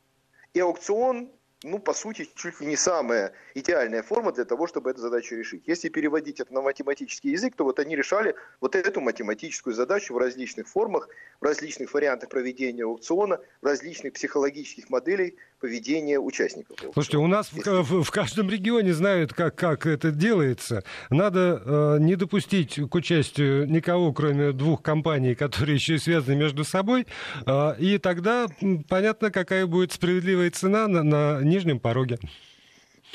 [0.53, 1.31] И аукцион
[1.63, 5.63] ну, по сути, чуть ли не самая идеальная форма для того, чтобы эту задачу решить.
[5.65, 10.17] Если переводить это на математический язык, то вот они решали вот эту математическую задачу в
[10.17, 11.09] различных формах,
[11.39, 16.77] в различных вариантах проведения аукциона, в различных психологических моделей поведения участников.
[16.91, 17.69] Слушайте, у нас Если...
[17.69, 20.83] в, в каждом регионе знают, как, как это делается.
[21.09, 26.65] Надо э, не допустить к участию никого, кроме двух компаний, которые еще и связаны между
[26.65, 27.07] собой,
[27.45, 28.47] э, и тогда
[28.89, 32.19] понятно, какая будет справедливая цена на, на нижнем пороге.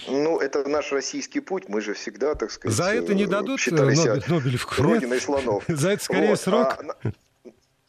[0.07, 1.69] Ну, это наш российский путь.
[1.69, 4.83] Мы же всегда, так сказать, За это не дадут э, Нобель, Нобелевку?
[4.83, 5.65] Родиной слонов.
[5.69, 6.41] За это скорее вот.
[6.41, 6.83] срок.
[7.05, 7.11] А,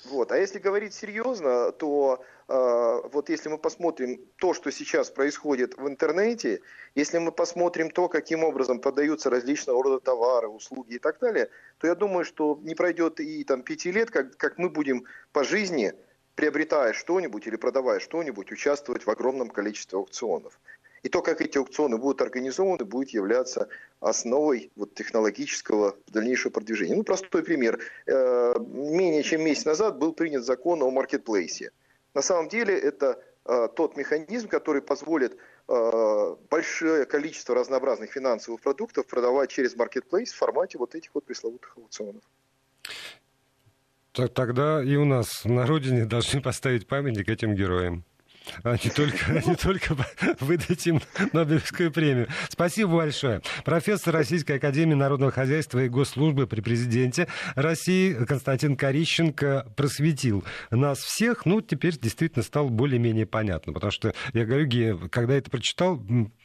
[0.09, 0.31] вот.
[0.31, 5.87] а если говорить серьезно, то э, вот если мы посмотрим то, что сейчас происходит в
[5.87, 6.61] интернете,
[6.95, 11.87] если мы посмотрим то, каким образом продаются различного рода товары, услуги и так далее, то
[11.87, 15.93] я думаю, что не пройдет и там пяти лет, как, как мы будем по жизни
[16.35, 20.59] приобретая что-нибудь или продавая что-нибудь, участвовать в огромном количестве аукционов.
[21.03, 23.69] И то, как эти аукционы будут организованы, будет являться
[23.99, 26.95] основой вот, технологического дальнейшего продвижения.
[26.95, 27.79] Ну, простой пример.
[28.05, 31.71] Э, менее чем месяц назад был принят закон о маркетплейсе.
[32.13, 35.37] На самом деле это э, тот механизм, который позволит
[35.67, 41.77] э, большое количество разнообразных финансовых продуктов продавать через маркетплейс в формате вот этих вот пресловутых
[41.77, 42.23] аукционов.
[44.33, 48.03] Тогда и у нас на родине должны поставить памятник этим героям
[48.63, 49.95] а не только, не только
[50.39, 51.01] выдать им
[51.33, 52.27] Нобелевскую премию.
[52.49, 53.41] Спасибо большое.
[53.65, 61.45] Профессор Российской Академии Народного Хозяйства и Госслужбы при президенте России Константин Корищенко просветил нас всех.
[61.45, 63.73] Ну, теперь действительно стало более-менее понятно.
[63.73, 66.01] Потому что, я говорю, Гея, когда я это прочитал,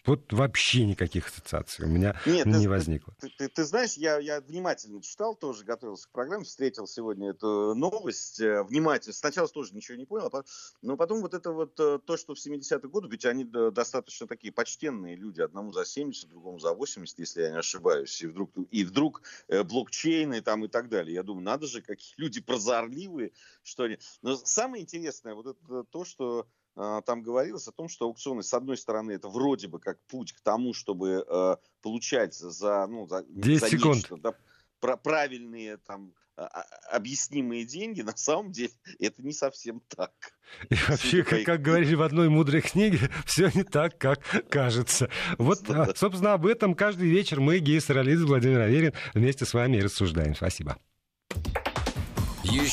[0.06, 3.14] вот вообще никаких ассоциаций у меня Нет, не ты, возникло.
[3.20, 7.74] Ты, ты, ты знаешь, я, я внимательно читал, тоже готовился к программе, встретил сегодня эту
[7.74, 9.14] новость, э, внимательно.
[9.14, 10.42] Сначала тоже ничего не понял, а
[10.82, 14.52] но потом вот это вот э, то, что в 70-е годы, ведь они достаточно такие
[14.52, 18.84] почтенные люди, одному за 70, другому за 80, если я не ошибаюсь, и вдруг, и
[18.84, 21.14] вдруг э, блокчейны там и так далее.
[21.14, 23.32] Я думаю, надо же, какие люди прозорливые,
[23.62, 23.98] что они...
[24.22, 28.52] Но самое интересное, вот это то, что а, там говорилось о том, что аукционы, с
[28.52, 33.24] одной стороны, это вроде бы как путь к тому, чтобы э, получать за, ну, за,
[33.28, 33.96] 10 за секунд.
[33.96, 36.12] Нечто, да, правильные там
[36.90, 40.12] объяснимые деньги, на самом деле это не совсем так.
[40.70, 45.08] И вообще, как, как говорили в одной мудрой книге, все не так, как кажется.
[45.38, 45.60] Вот,
[45.96, 50.34] собственно, об этом каждый вечер мы, Гей Саралидзе, Владимир Аверин, вместе с вами и рассуждаем.
[50.34, 50.78] Спасибо.